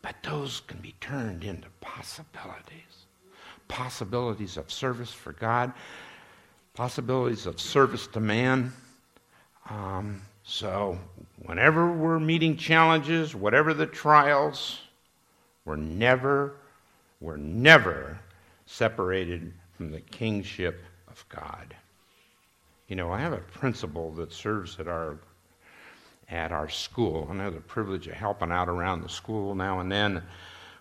But 0.02 0.16
those 0.22 0.61
can 0.61 0.78
be 0.78 0.94
turned 1.00 1.44
into 1.44 1.68
possibilities 1.81 2.83
possibilities 3.72 4.59
of 4.59 4.70
service 4.70 5.11
for 5.11 5.33
God, 5.33 5.72
possibilities 6.74 7.46
of 7.46 7.59
service 7.59 8.07
to 8.09 8.20
man. 8.20 8.70
Um, 9.70 10.20
so, 10.53 10.99
whenever 11.47 11.91
we're 11.91 12.19
meeting 12.19 12.59
challenges, 12.59 13.35
whatever 13.35 13.73
the 13.73 13.87
trials, 13.87 14.83
we're 15.65 15.77
never, 15.77 16.57
we're 17.21 17.38
never 17.38 18.21
separated 18.67 19.55
from 19.75 19.91
the 19.91 20.03
kingship 20.03 20.85
of 21.09 21.25
God. 21.31 21.75
You 22.87 22.97
know, 22.97 23.11
I 23.11 23.19
have 23.21 23.33
a 23.33 23.38
principal 23.38 24.12
that 24.12 24.31
serves 24.31 24.79
at 24.79 24.88
our 24.88 25.17
at 26.29 26.53
our 26.53 26.69
school. 26.69 27.27
I 27.33 27.37
have 27.37 27.55
the 27.55 27.61
privilege 27.61 28.07
of 28.07 28.12
helping 28.12 28.53
out 28.53 28.69
around 28.69 29.01
the 29.01 29.09
school 29.09 29.55
now 29.55 29.81
and 29.81 29.91
then 29.91 30.23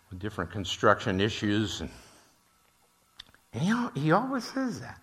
with 0.10 0.20
different 0.20 0.52
construction 0.52 1.22
issues. 1.22 1.80
And, 1.80 1.90
and 3.54 3.90
he, 3.96 4.02
he 4.02 4.12
always 4.12 4.44
says 4.44 4.82
that. 4.82 5.00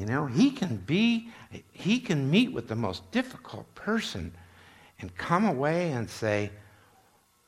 You 0.00 0.06
know, 0.06 0.24
he 0.24 0.50
can 0.50 0.78
be, 0.78 1.28
he 1.72 2.00
can 2.00 2.30
meet 2.30 2.54
with 2.54 2.68
the 2.68 2.74
most 2.74 3.08
difficult 3.12 3.72
person 3.74 4.32
and 4.98 5.14
come 5.14 5.44
away 5.44 5.92
and 5.92 6.08
say, 6.08 6.50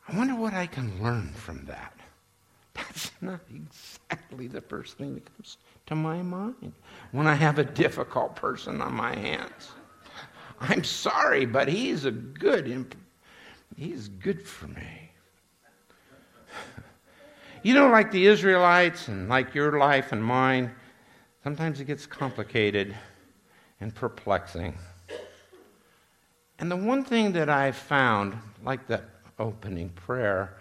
I 0.06 0.14
wonder 0.14 0.34
what 0.34 0.52
I 0.52 0.66
can 0.66 1.02
learn 1.02 1.32
from 1.32 1.64
that. 1.64 1.94
That's 2.74 3.10
not 3.22 3.40
exactly 3.54 4.48
the 4.48 4.60
first 4.60 4.98
thing 4.98 5.14
that 5.14 5.34
comes 5.34 5.56
to 5.86 5.94
my 5.94 6.20
mind 6.20 6.74
when 7.12 7.26
I 7.26 7.32
have 7.32 7.58
a 7.58 7.64
difficult 7.64 8.36
person 8.36 8.82
on 8.82 8.92
my 8.92 9.16
hands. 9.16 9.70
I'm 10.60 10.84
sorry, 10.84 11.46
but 11.46 11.68
he's 11.68 12.04
a 12.04 12.10
good, 12.10 12.94
he's 13.78 14.08
good 14.08 14.46
for 14.46 14.68
me. 14.68 15.10
You 17.64 17.74
know, 17.74 17.90
like 17.90 18.10
the 18.10 18.26
Israelites 18.26 19.06
and 19.06 19.28
like 19.28 19.54
your 19.54 19.78
life 19.78 20.10
and 20.10 20.24
mine, 20.24 20.72
sometimes 21.42 21.80
it 21.80 21.84
gets 21.84 22.06
complicated 22.06 22.94
and 23.80 23.94
perplexing. 23.94 24.74
And 26.58 26.70
the 26.70 26.76
one 26.76 27.04
thing 27.04 27.32
that 27.32 27.48
I've 27.48 27.76
found, 27.76 28.36
like 28.64 28.86
the 28.86 29.02
opening 29.38 29.88
prayer, 29.90 30.58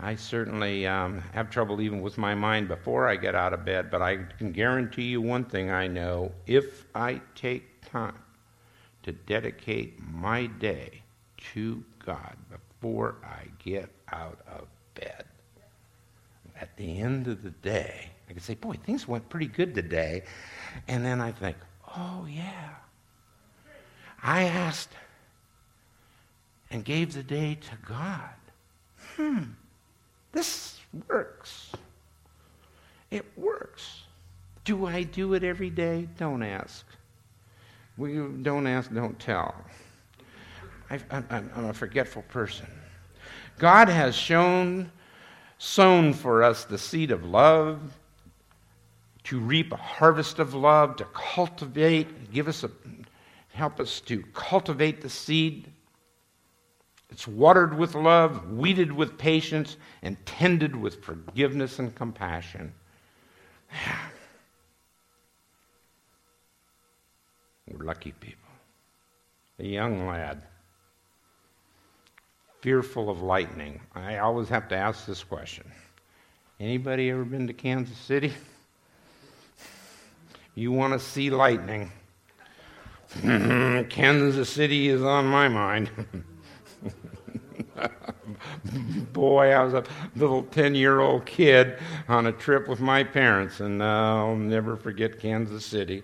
I 0.00 0.14
certainly 0.14 0.86
um, 0.86 1.22
have 1.32 1.50
trouble 1.50 1.80
even 1.80 2.00
with 2.00 2.18
my 2.18 2.34
mind 2.34 2.68
before 2.68 3.08
I 3.08 3.16
get 3.16 3.34
out 3.34 3.52
of 3.52 3.64
bed, 3.64 3.90
but 3.90 4.02
I 4.02 4.18
can 4.38 4.52
guarantee 4.52 5.04
you 5.04 5.20
one 5.20 5.44
thing 5.44 5.70
I 5.70 5.86
know 5.86 6.32
if 6.46 6.86
I 6.94 7.20
take 7.34 7.90
time 7.90 8.18
to 9.02 9.12
dedicate 9.12 9.98
my 10.00 10.46
day 10.46 11.02
to 11.54 11.82
God 12.04 12.36
before 12.50 13.16
I 13.24 13.44
get 13.62 13.90
out 14.12 14.40
of 14.46 14.68
bed. 14.94 15.24
At 16.60 16.76
the 16.76 17.00
end 17.00 17.26
of 17.26 17.42
the 17.42 17.50
day, 17.50 18.11
I 18.32 18.34
could 18.34 18.44
say, 18.44 18.54
boy, 18.54 18.72
things 18.82 19.06
went 19.06 19.28
pretty 19.28 19.46
good 19.46 19.74
today. 19.74 20.22
And 20.88 21.04
then 21.04 21.20
I 21.20 21.32
think, 21.32 21.54
oh, 21.94 22.26
yeah. 22.26 22.70
I 24.22 24.44
asked 24.44 24.88
and 26.70 26.82
gave 26.82 27.12
the 27.12 27.22
day 27.22 27.58
to 27.60 27.76
God. 27.86 28.30
Hmm, 29.16 29.42
this 30.32 30.80
works. 31.08 31.72
It 33.10 33.26
works. 33.36 34.04
Do 34.64 34.86
I 34.86 35.02
do 35.02 35.34
it 35.34 35.44
every 35.44 35.68
day? 35.68 36.08
Don't 36.16 36.42
ask. 36.42 36.86
We 37.98 38.14
don't 38.14 38.66
ask, 38.66 38.90
don't 38.94 39.18
tell. 39.18 39.54
I, 40.88 41.00
am 41.10 41.66
a 41.66 41.74
forgetful 41.74 42.22
person. 42.22 42.68
God 43.58 43.90
has 43.90 44.14
shown, 44.14 44.90
sown 45.58 46.14
for 46.14 46.42
us 46.42 46.64
the 46.64 46.78
seed 46.78 47.10
of 47.10 47.26
love, 47.26 47.98
to 49.24 49.38
reap 49.38 49.72
a 49.72 49.76
harvest 49.76 50.38
of 50.38 50.54
love, 50.54 50.96
to 50.96 51.04
cultivate, 51.12 52.32
give 52.32 52.48
us 52.48 52.64
a, 52.64 52.70
help 53.52 53.78
us 53.80 54.00
to 54.00 54.22
cultivate 54.34 55.00
the 55.00 55.08
seed. 55.08 55.70
It's 57.10 57.28
watered 57.28 57.76
with 57.76 57.94
love, 57.94 58.50
weeded 58.52 58.90
with 58.90 59.18
patience, 59.18 59.76
and 60.02 60.16
tended 60.24 60.74
with 60.74 61.04
forgiveness 61.04 61.78
and 61.78 61.94
compassion. 61.94 62.72
We're 67.70 67.84
lucky 67.84 68.12
people. 68.12 68.38
A 69.58 69.64
young 69.64 70.08
lad, 70.08 70.42
fearful 72.60 73.10
of 73.10 73.22
lightning. 73.22 73.80
I 73.94 74.18
always 74.18 74.48
have 74.48 74.68
to 74.68 74.76
ask 74.76 75.06
this 75.06 75.22
question. 75.22 75.70
Anybody 76.58 77.10
ever 77.10 77.24
been 77.24 77.46
to 77.46 77.52
Kansas 77.52 77.98
City? 77.98 78.32
You 80.54 80.70
want 80.70 80.92
to 80.92 80.98
see 80.98 81.30
lightning. 81.30 81.90
Kansas 83.22 84.50
City 84.50 84.88
is 84.88 85.02
on 85.02 85.26
my 85.26 85.48
mind. 85.48 85.90
Boy, 89.12 89.52
I 89.52 89.62
was 89.62 89.72
a 89.72 89.84
little 90.14 90.42
10 90.42 90.74
year 90.74 91.00
old 91.00 91.24
kid 91.24 91.78
on 92.08 92.26
a 92.26 92.32
trip 92.32 92.68
with 92.68 92.80
my 92.80 93.02
parents, 93.02 93.60
and 93.60 93.80
uh, 93.80 93.86
I'll 93.86 94.36
never 94.36 94.76
forget 94.76 95.18
Kansas 95.18 95.64
City. 95.64 96.02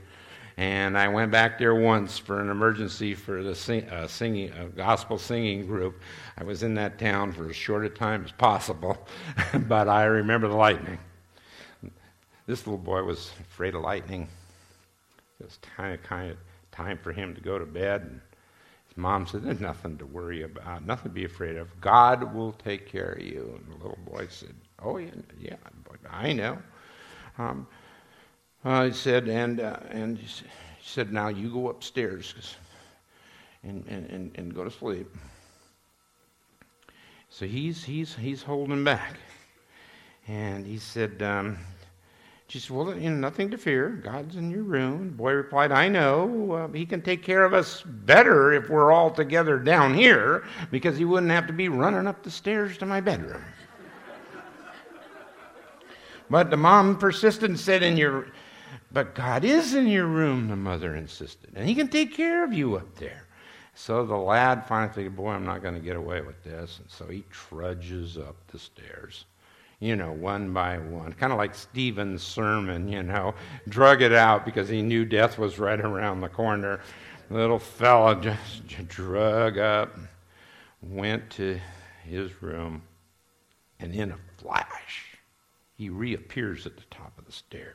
And 0.57 0.99
I 0.99 1.09
went 1.09 1.31
back 1.31 1.59
there 1.59 1.75
once 1.75 2.19
for 2.19 2.41
an 2.41 2.49
emergency 2.49 3.15
for 3.15 3.43
the 3.43 3.55
sing, 3.55 3.89
uh, 3.91 4.09
singing, 4.09 4.51
uh, 4.53 4.69
gospel 4.75 5.19
singing 5.19 5.67
group. 5.67 6.01
I 6.37 6.45
was 6.45 6.63
in 6.63 6.75
that 6.75 6.99
town 6.99 7.33
for 7.33 7.51
as 7.51 7.57
short 7.57 7.85
a 7.85 7.91
time 7.91 8.25
as 8.25 8.33
possible, 8.33 9.07
but 9.69 9.89
I 9.89 10.05
remember 10.05 10.49
the 10.49 10.57
lightning. 10.57 10.99
This 12.47 12.67
little 12.67 12.79
boy 12.79 13.03
was 13.03 13.31
afraid 13.41 13.75
of 13.75 13.83
lightning. 13.83 14.29
It 15.41 15.45
was 15.45 15.59
kind 15.77 15.95
of, 15.95 16.37
time 16.73 16.99
for 16.99 17.13
him 17.13 17.35
to 17.35 17.41
go 17.41 17.59
to 17.59 17.67
bed. 17.67 18.03
And 18.03 18.21
his 18.89 18.97
mom 18.97 19.27
said, 19.27 19.43
There's 19.43 19.61
nothing 19.61 19.99
to 19.99 20.07
worry 20.07 20.43
about, 20.43 20.85
nothing 20.85 21.11
to 21.11 21.15
be 21.15 21.25
afraid 21.25 21.57
of. 21.57 21.81
God 21.81 22.35
will 22.35 22.53
take 22.53 22.87
care 22.87 23.13
of 23.13 23.23
you. 23.23 23.59
And 23.59 23.73
the 23.73 23.85
little 23.85 23.99
boy 24.05 24.27
said, 24.31 24.55
Oh, 24.83 24.97
yeah, 24.99 25.11
yeah 25.39 25.57
I 26.11 26.33
know. 26.33 26.59
Um, 27.39 27.67
uh, 28.65 28.87
he 28.87 28.93
said, 28.93 29.29
and, 29.29 29.61
uh, 29.61 29.79
and 29.91 30.19
She 30.19 30.45
said, 30.83 31.13
Now 31.13 31.29
you 31.29 31.51
go 31.51 31.69
upstairs 31.69 32.35
and, 33.63 33.85
and, 33.89 34.07
and, 34.11 34.31
and 34.37 34.55
go 34.55 34.65
to 34.65 34.71
sleep. 34.71 35.09
So 37.31 37.47
he's, 37.47 37.85
he's, 37.85 38.17
he's 38.17 38.43
holding 38.43 38.83
back. 38.85 39.17
And 40.27 40.67
he 40.67 40.79
said, 40.79 41.23
um, 41.23 41.59
she 42.49 42.59
said, 42.59 42.71
Well, 42.71 42.99
you 42.99 43.11
know, 43.11 43.17
nothing 43.17 43.51
to 43.51 43.59
fear. 43.59 43.91
God's 43.91 44.37
in 44.37 44.51
your 44.51 44.63
room. 44.63 45.09
The 45.09 45.13
boy 45.13 45.33
replied, 45.33 45.71
I 45.71 45.89
know. 45.89 46.53
Uh, 46.53 46.69
he 46.69 46.87
can 46.87 47.03
take 47.03 47.23
care 47.23 47.45
of 47.45 47.53
us 47.53 47.83
better 47.83 48.55
if 48.55 48.71
we're 48.71 48.91
all 48.91 49.11
together 49.11 49.59
down 49.59 49.93
here 49.93 50.45
because 50.71 50.97
he 50.97 51.05
wouldn't 51.05 51.31
have 51.31 51.47
to 51.49 51.53
be 51.53 51.69
running 51.69 52.07
up 52.07 52.23
the 52.23 52.31
stairs 52.31 52.79
to 52.79 52.87
my 52.87 53.03
bedroom. 53.03 53.45
but 56.31 56.49
the 56.49 56.57
mom 56.57 56.97
persisted 56.97 57.51
and 57.51 57.61
said, 57.61 57.83
In 57.83 57.99
your. 57.99 58.29
But 58.91 59.15
God 59.15 59.45
is 59.45 59.75
in 59.75 59.87
your 59.87 60.07
room, 60.07 60.49
the 60.49 60.57
mother 60.57 60.97
insisted, 60.97 61.51
and 61.55 61.69
he 61.69 61.75
can 61.75 61.89
take 61.89 62.15
care 62.15 62.43
of 62.43 62.55
you 62.55 62.77
up 62.77 62.95
there. 62.95 63.27
So 63.75 64.07
the 64.07 64.17
lad 64.17 64.67
finally 64.67 64.95
figured, 64.95 65.17
Boy, 65.17 65.33
I'm 65.33 65.45
not 65.45 65.63
going 65.63 65.75
to 65.75 65.81
get 65.81 65.97
away 65.97 66.23
with 66.23 66.43
this. 66.45 66.79
And 66.79 66.91
so 66.91 67.05
he 67.05 67.25
trudges 67.31 68.17
up 68.17 68.37
the 68.47 68.59
stairs 68.59 69.27
you 69.81 69.95
know, 69.95 70.13
one 70.13 70.53
by 70.53 70.79
one. 70.79 71.13
Kind 71.13 71.33
of 71.33 71.39
like 71.39 71.55
Stephen's 71.55 72.23
sermon, 72.23 72.89
you 72.89 73.03
know, 73.03 73.35
drug 73.69 74.03
it 74.03 74.13
out 74.13 74.45
because 74.45 74.69
he 74.69 74.83
knew 74.83 75.05
death 75.05 75.39
was 75.39 75.59
right 75.59 75.81
around 75.81 76.21
the 76.21 76.29
corner. 76.29 76.81
The 77.29 77.35
little 77.35 77.59
fella 77.59 78.21
just 78.21 78.89
drug 78.89 79.59
up, 79.59 79.97
went 80.83 81.31
to 81.31 81.61
his 82.05 82.43
room, 82.43 82.83
and 83.79 83.95
in 83.95 84.13
a 84.13 84.19
flash, 84.39 85.19
he 85.77 85.91
reappears 85.91 86.67
at 86.67 86.77
the 86.77 86.85
top 86.91 87.17
of 87.19 87.27
the 87.27 87.33
stairs. 87.33 87.75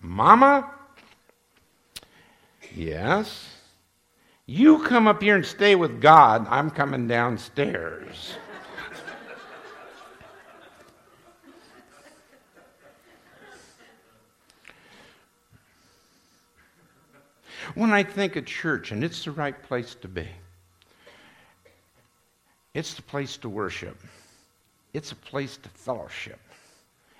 Mama? 0.00 0.70
Yes? 2.74 3.56
You 4.46 4.82
come 4.84 5.08
up 5.08 5.22
here 5.22 5.36
and 5.36 5.46
stay 5.46 5.74
with 5.74 6.00
God. 6.00 6.46
I'm 6.50 6.70
coming 6.70 7.08
downstairs. 7.08 8.34
When 17.74 17.92
I 17.92 18.02
think 18.02 18.36
of 18.36 18.46
church, 18.46 18.92
and 18.92 19.02
it's 19.04 19.24
the 19.24 19.30
right 19.30 19.60
place 19.62 19.94
to 20.02 20.08
be, 20.08 20.28
it's 22.74 22.94
the 22.94 23.02
place 23.02 23.36
to 23.38 23.48
worship, 23.48 23.98
it's 24.92 25.12
a 25.12 25.16
place 25.16 25.56
to 25.58 25.68
fellowship, 25.68 26.40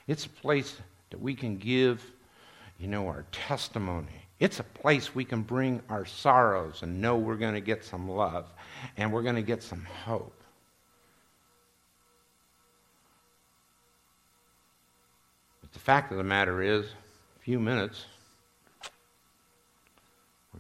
it's 0.07 0.27
a 0.27 0.31
place 0.31 0.77
that 1.11 1.21
we 1.21 1.35
can 1.35 1.57
give, 1.57 2.03
you 2.79 2.89
know, 2.89 3.07
our 3.07 3.25
testimony. 3.33 4.09
It's 4.41 4.59
a 4.59 4.65
place 4.65 5.15
we 5.15 5.25
can 5.25 5.43
bring 5.43 5.81
our 5.89 6.05
sorrows 6.05 6.83
and 6.83 7.01
know 7.01 7.17
we're 7.17 7.37
going 7.37 7.55
to 7.55 7.61
get 7.61 7.85
some 7.85 8.11
love 8.11 8.47
and 8.97 9.13
we're 9.13 9.23
going 9.23 9.37
to 9.37 9.43
get 9.43 9.63
some 9.63 9.85
hope. 10.05 10.35
But 15.61 15.73
the 15.73 15.79
fact 15.79 16.11
of 16.11 16.19
the 16.19 16.25
matter 16.25 16.61
is, 16.61 16.87
a 16.87 17.39
few 17.45 17.61
minutes, 17.61 18.07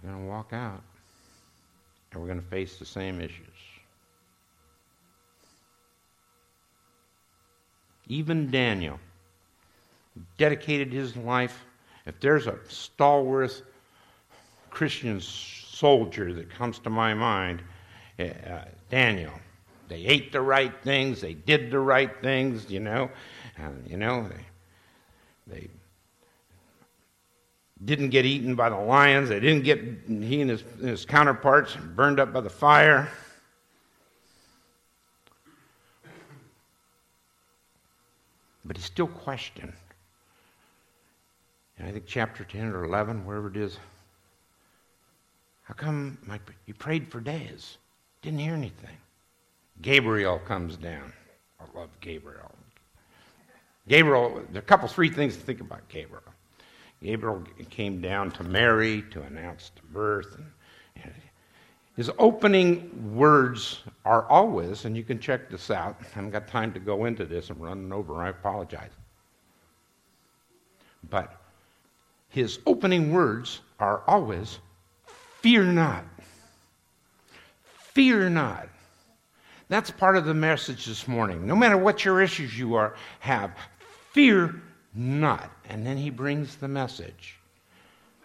we're 0.02 0.10
going 0.10 0.22
to 0.22 0.28
walk 0.28 0.52
out 0.52 0.82
and 2.12 2.20
we're 2.20 2.26
going 2.26 2.40
to 2.40 2.48
face 2.48 2.76
the 2.78 2.86
same 2.86 3.20
issues. 3.20 3.46
Even 8.08 8.50
Daniel 8.50 8.98
dedicated 10.36 10.92
his 10.92 11.16
life. 11.16 11.64
If 12.04 12.18
there's 12.20 12.46
a 12.46 12.58
stalwart 12.68 13.62
Christian 14.70 15.20
soldier 15.20 16.32
that 16.32 16.50
comes 16.50 16.78
to 16.80 16.90
my 16.90 17.14
mind, 17.14 17.62
uh, 18.18 18.64
Daniel. 18.90 19.32
They 19.88 20.04
ate 20.04 20.32
the 20.32 20.40
right 20.40 20.72
things. 20.82 21.20
They 21.20 21.34
did 21.34 21.70
the 21.70 21.78
right 21.78 22.10
things. 22.22 22.70
You 22.70 22.80
know, 22.80 23.10
and 23.56 23.84
you 23.88 23.96
know 23.96 24.28
they 24.28 25.54
they 25.54 25.68
didn't 27.84 28.10
get 28.10 28.24
eaten 28.24 28.54
by 28.54 28.68
the 28.68 28.76
lions. 28.76 29.28
They 29.28 29.40
didn't 29.40 29.64
get, 29.64 29.80
he 30.06 30.40
and 30.40 30.50
his, 30.50 30.64
his 30.80 31.04
counterparts, 31.04 31.76
burned 31.76 32.20
up 32.20 32.32
by 32.32 32.40
the 32.40 32.50
fire. 32.50 33.08
But 38.64 38.76
he 38.76 38.82
still 38.82 39.08
questioned. 39.08 39.72
And 41.78 41.88
I 41.88 41.92
think 41.92 42.04
chapter 42.06 42.44
10 42.44 42.68
or 42.68 42.84
11, 42.84 43.24
wherever 43.26 43.48
it 43.48 43.56
is, 43.56 43.78
how 45.64 45.74
come 45.74 46.18
my, 46.26 46.38
you 46.66 46.74
prayed 46.74 47.10
for 47.10 47.20
days? 47.20 47.78
Didn't 48.20 48.38
hear 48.38 48.54
anything. 48.54 48.96
Gabriel 49.80 50.38
comes 50.38 50.76
down. 50.76 51.12
I 51.60 51.78
love 51.78 51.88
Gabriel. 52.00 52.52
Gabriel, 53.88 54.42
there 54.50 54.56
are 54.56 54.58
a 54.58 54.62
couple, 54.62 54.86
three 54.86 55.08
things 55.08 55.36
to 55.36 55.42
think 55.42 55.60
about 55.60 55.88
Gabriel. 55.88 56.22
Gabriel 57.02 57.42
came 57.70 58.00
down 58.00 58.30
to 58.32 58.44
Mary 58.44 59.02
to 59.10 59.22
announce 59.22 59.70
the 59.74 59.82
birth. 59.92 60.36
And 61.02 61.12
his 61.96 62.10
opening 62.18 63.14
words 63.14 63.80
are 64.04 64.28
always, 64.28 64.84
and 64.84 64.96
you 64.96 65.02
can 65.02 65.18
check 65.18 65.50
this 65.50 65.70
out. 65.70 65.96
I 66.00 66.04
haven't 66.14 66.30
got 66.30 66.46
time 66.46 66.72
to 66.72 66.80
go 66.80 67.04
into 67.06 67.24
this. 67.24 67.50
I'm 67.50 67.58
running 67.58 67.92
over. 67.92 68.22
I 68.22 68.28
apologize. 68.28 68.92
But 71.10 71.34
his 72.28 72.60
opening 72.66 73.12
words 73.12 73.60
are 73.80 74.02
always, 74.06 74.58
Fear 75.40 75.64
not. 75.64 76.04
Fear 77.64 78.30
not. 78.30 78.68
That's 79.68 79.90
part 79.90 80.16
of 80.16 80.24
the 80.24 80.34
message 80.34 80.86
this 80.86 81.08
morning. 81.08 81.46
No 81.46 81.56
matter 81.56 81.76
what 81.76 82.04
your 82.04 82.22
issues 82.22 82.56
you 82.56 82.74
are, 82.74 82.94
have, 83.18 83.56
fear 84.12 84.62
not. 84.94 85.50
And 85.68 85.86
then 85.86 85.96
he 85.96 86.10
brings 86.10 86.56
the 86.56 86.68
message. 86.68 87.38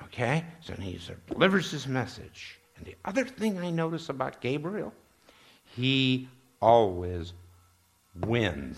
Okay? 0.04 0.44
So 0.62 0.74
he 0.74 1.00
delivers 1.28 1.72
his 1.72 1.88
message. 1.88 2.60
And 2.78 2.86
the 2.86 2.96
other 3.06 3.26
thing 3.26 3.58
I 3.58 3.70
notice 3.70 4.10
about 4.10 4.42
Gabriel, 4.42 4.94
he 5.76 6.28
always 6.62 7.34
wins. 8.22 8.78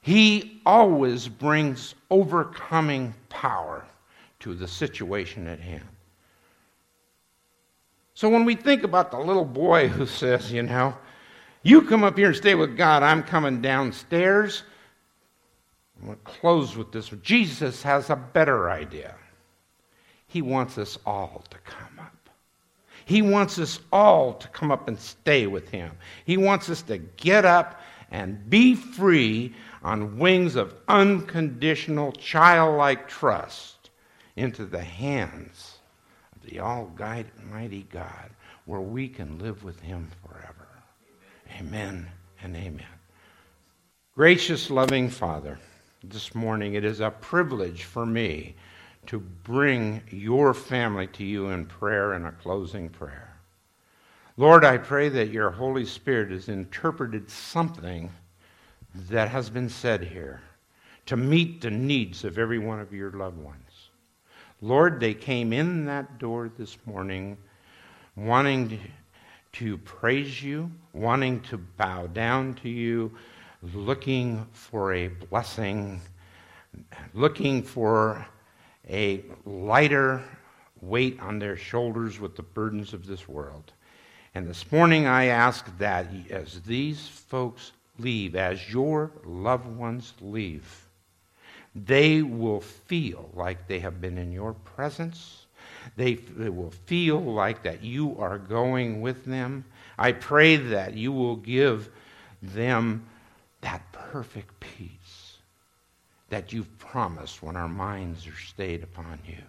He 0.00 0.60
always 0.66 1.28
brings 1.28 1.94
overcoming 2.10 3.14
power 3.28 3.84
to 4.40 4.54
the 4.54 4.66
situation 4.66 5.46
at 5.46 5.60
hand. 5.60 5.86
So 8.14 8.28
when 8.28 8.44
we 8.44 8.56
think 8.56 8.82
about 8.82 9.10
the 9.10 9.18
little 9.18 9.44
boy 9.44 9.88
who 9.88 10.06
says, 10.06 10.52
you 10.52 10.62
know, 10.62 10.96
you 11.62 11.82
come 11.82 12.02
up 12.02 12.18
here 12.18 12.28
and 12.28 12.36
stay 12.36 12.54
with 12.54 12.76
God, 12.76 13.02
I'm 13.02 13.22
coming 13.22 13.62
downstairs, 13.62 14.64
I'm 16.02 16.08
going 16.08 16.18
to 16.18 16.24
close 16.24 16.76
with 16.76 16.90
this. 16.90 17.08
Jesus 17.22 17.82
has 17.84 18.10
a 18.10 18.16
better 18.16 18.70
idea. 18.70 19.14
He 20.26 20.42
wants 20.42 20.76
us 20.76 20.98
all 21.06 21.44
to 21.50 21.58
come 21.58 22.00
up. 22.00 22.28
He 23.04 23.22
wants 23.22 23.58
us 23.58 23.78
all 23.92 24.34
to 24.34 24.48
come 24.48 24.70
up 24.72 24.88
and 24.88 24.98
stay 24.98 25.46
with 25.46 25.68
Him. 25.68 25.92
He 26.24 26.36
wants 26.36 26.68
us 26.70 26.82
to 26.82 26.98
get 26.98 27.44
up 27.44 27.80
and 28.10 28.48
be 28.50 28.74
free 28.74 29.54
on 29.82 30.18
wings 30.18 30.56
of 30.56 30.74
unconditional, 30.88 32.12
childlike 32.12 33.08
trust 33.08 33.90
into 34.36 34.64
the 34.64 34.82
hands 34.82 35.78
of 36.34 36.48
the 36.48 36.60
Almighty 36.60 37.86
God, 37.90 38.30
where 38.64 38.80
we 38.80 39.08
can 39.08 39.38
live 39.38 39.64
with 39.64 39.80
Him 39.80 40.08
forever. 40.26 40.68
Amen, 41.58 41.68
amen 41.68 42.08
and 42.42 42.56
amen. 42.56 42.86
Gracious, 44.14 44.70
loving 44.70 45.08
Father, 45.08 45.58
this 46.04 46.34
morning, 46.34 46.74
it 46.74 46.84
is 46.84 47.00
a 47.00 47.10
privilege 47.10 47.84
for 47.84 48.04
me 48.04 48.54
to 49.06 49.20
bring 49.20 50.02
your 50.10 50.52
family 50.54 51.06
to 51.08 51.24
you 51.24 51.48
in 51.48 51.66
prayer 51.66 52.12
and 52.12 52.26
a 52.26 52.32
closing 52.32 52.88
prayer. 52.88 53.36
Lord, 54.36 54.64
I 54.64 54.78
pray 54.78 55.08
that 55.10 55.30
your 55.30 55.50
Holy 55.50 55.84
Spirit 55.84 56.30
has 56.30 56.48
interpreted 56.48 57.30
something 57.30 58.10
that 59.10 59.28
has 59.28 59.50
been 59.50 59.68
said 59.68 60.02
here 60.02 60.40
to 61.06 61.16
meet 61.16 61.60
the 61.60 61.70
needs 61.70 62.24
of 62.24 62.38
every 62.38 62.58
one 62.58 62.80
of 62.80 62.92
your 62.92 63.10
loved 63.12 63.38
ones. 63.38 63.90
Lord, 64.60 65.00
they 65.00 65.14
came 65.14 65.52
in 65.52 65.84
that 65.86 66.18
door 66.18 66.50
this 66.56 66.76
morning 66.86 67.36
wanting 68.16 68.78
to 69.52 69.76
praise 69.78 70.42
you, 70.42 70.70
wanting 70.92 71.40
to 71.42 71.58
bow 71.58 72.06
down 72.06 72.54
to 72.54 72.68
you, 72.68 73.12
looking 73.62 74.46
for 74.52 74.92
a 74.92 75.08
blessing, 75.08 76.00
looking 77.14 77.62
for 77.62 78.26
a 78.88 79.24
lighter 79.44 80.22
weight 80.80 81.18
on 81.20 81.38
their 81.38 81.56
shoulders 81.56 82.18
with 82.18 82.34
the 82.36 82.42
burdens 82.42 82.92
of 82.92 83.06
this 83.06 83.28
world. 83.28 83.72
And 84.34 84.48
this 84.48 84.70
morning 84.72 85.06
I 85.06 85.26
ask 85.26 85.66
that 85.78 86.06
as 86.30 86.60
these 86.62 87.06
folks 87.06 87.72
leave, 87.98 88.34
as 88.34 88.72
your 88.72 89.12
loved 89.24 89.66
ones 89.66 90.14
leave, 90.20 90.88
they 91.74 92.22
will 92.22 92.60
feel 92.60 93.30
like 93.34 93.68
they 93.68 93.78
have 93.78 94.00
been 94.00 94.18
in 94.18 94.32
your 94.32 94.54
presence. 94.54 95.46
they, 95.96 96.14
they 96.14 96.48
will 96.48 96.72
feel 96.86 97.20
like 97.20 97.62
that 97.62 97.82
you 97.82 98.16
are 98.18 98.38
going 98.38 99.00
with 99.00 99.24
them. 99.24 99.64
I 99.98 100.12
pray 100.12 100.56
that 100.56 100.94
you 100.94 101.12
will 101.12 101.36
give 101.36 101.90
them 102.42 103.06
that 103.62 103.90
perfect 103.92 104.60
peace 104.60 105.38
that 106.28 106.52
you've 106.52 106.78
promised 106.78 107.42
when 107.42 107.56
our 107.56 107.68
minds 107.68 108.26
are 108.26 108.40
stayed 108.46 108.82
upon 108.82 109.18
you. 109.26 109.42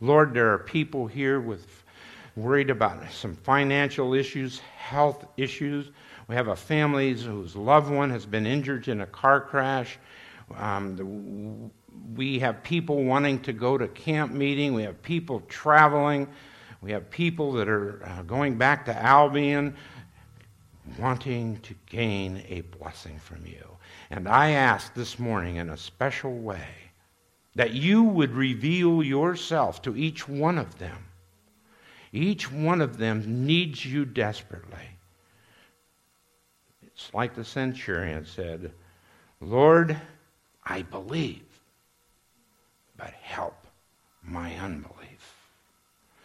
Lord, 0.00 0.34
there 0.34 0.52
are 0.52 0.58
people 0.58 1.06
here 1.06 1.40
with 1.40 1.84
worried 2.36 2.70
about 2.70 3.10
some 3.10 3.34
financial 3.34 4.14
issues, 4.14 4.60
health 4.60 5.26
issues. 5.36 5.90
We 6.28 6.36
have 6.36 6.48
a 6.48 6.56
family 6.56 7.12
whose 7.14 7.56
loved 7.56 7.90
one 7.90 8.10
has 8.10 8.26
been 8.26 8.46
injured 8.46 8.86
in 8.88 9.00
a 9.00 9.06
car 9.06 9.40
crash. 9.40 9.98
Um, 10.56 10.96
the, 10.96 11.04
we 12.14 12.38
have 12.38 12.62
people 12.62 13.04
wanting 13.04 13.40
to 13.40 13.52
go 13.52 13.76
to 13.76 13.88
camp 13.88 14.32
meeting. 14.32 14.74
We 14.74 14.84
have 14.84 15.02
people 15.02 15.40
traveling. 15.48 16.28
We 16.80 16.92
have 16.92 17.10
people 17.10 17.52
that 17.54 17.68
are 17.68 18.04
uh, 18.06 18.22
going 18.22 18.56
back 18.56 18.84
to 18.84 18.96
Albion 18.96 19.76
wanting 20.98 21.58
to 21.60 21.74
gain 21.86 22.42
a 22.48 22.62
blessing 22.62 23.18
from 23.18 23.44
you. 23.44 23.64
And 24.10 24.28
I 24.28 24.50
ask 24.50 24.94
this 24.94 25.18
morning 25.18 25.56
in 25.56 25.70
a 25.70 25.76
special 25.76 26.38
way 26.38 26.66
that 27.54 27.72
you 27.72 28.02
would 28.04 28.32
reveal 28.32 29.02
yourself 29.02 29.82
to 29.82 29.96
each 29.96 30.28
one 30.28 30.58
of 30.58 30.78
them. 30.78 30.96
Each 32.12 32.50
one 32.50 32.80
of 32.80 32.98
them 32.98 33.46
needs 33.46 33.84
you 33.84 34.04
desperately. 34.04 34.88
It's 36.86 37.12
like 37.12 37.34
the 37.34 37.44
centurion 37.44 38.24
said, 38.24 38.72
Lord, 39.40 39.96
I 40.64 40.82
believe, 40.82 41.44
but 42.96 43.10
help 43.22 43.66
my 44.22 44.54
unbelief. 44.56 45.34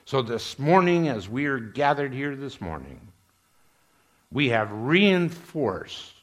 So 0.05 0.21
this 0.21 0.59
morning, 0.59 1.07
as 1.07 1.29
we 1.29 1.45
are 1.45 1.59
gathered 1.59 2.13
here 2.13 2.35
this 2.35 2.59
morning, 2.59 2.99
we 4.33 4.49
have 4.49 4.71
reinforced 4.71 6.15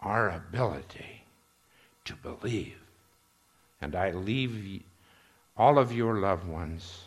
our 0.00 0.28
ability 0.30 1.24
to 2.04 2.14
believe. 2.14 2.76
And 3.80 3.96
I 3.96 4.10
leave 4.10 4.82
all 5.56 5.78
of 5.78 5.92
your 5.92 6.16
loved 6.18 6.46
ones 6.46 7.00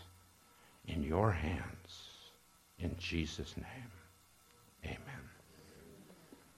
in 0.88 1.04
your 1.04 1.32
hands. 1.32 2.08
In 2.80 2.96
Jesus' 2.98 3.56
name. 3.56 3.91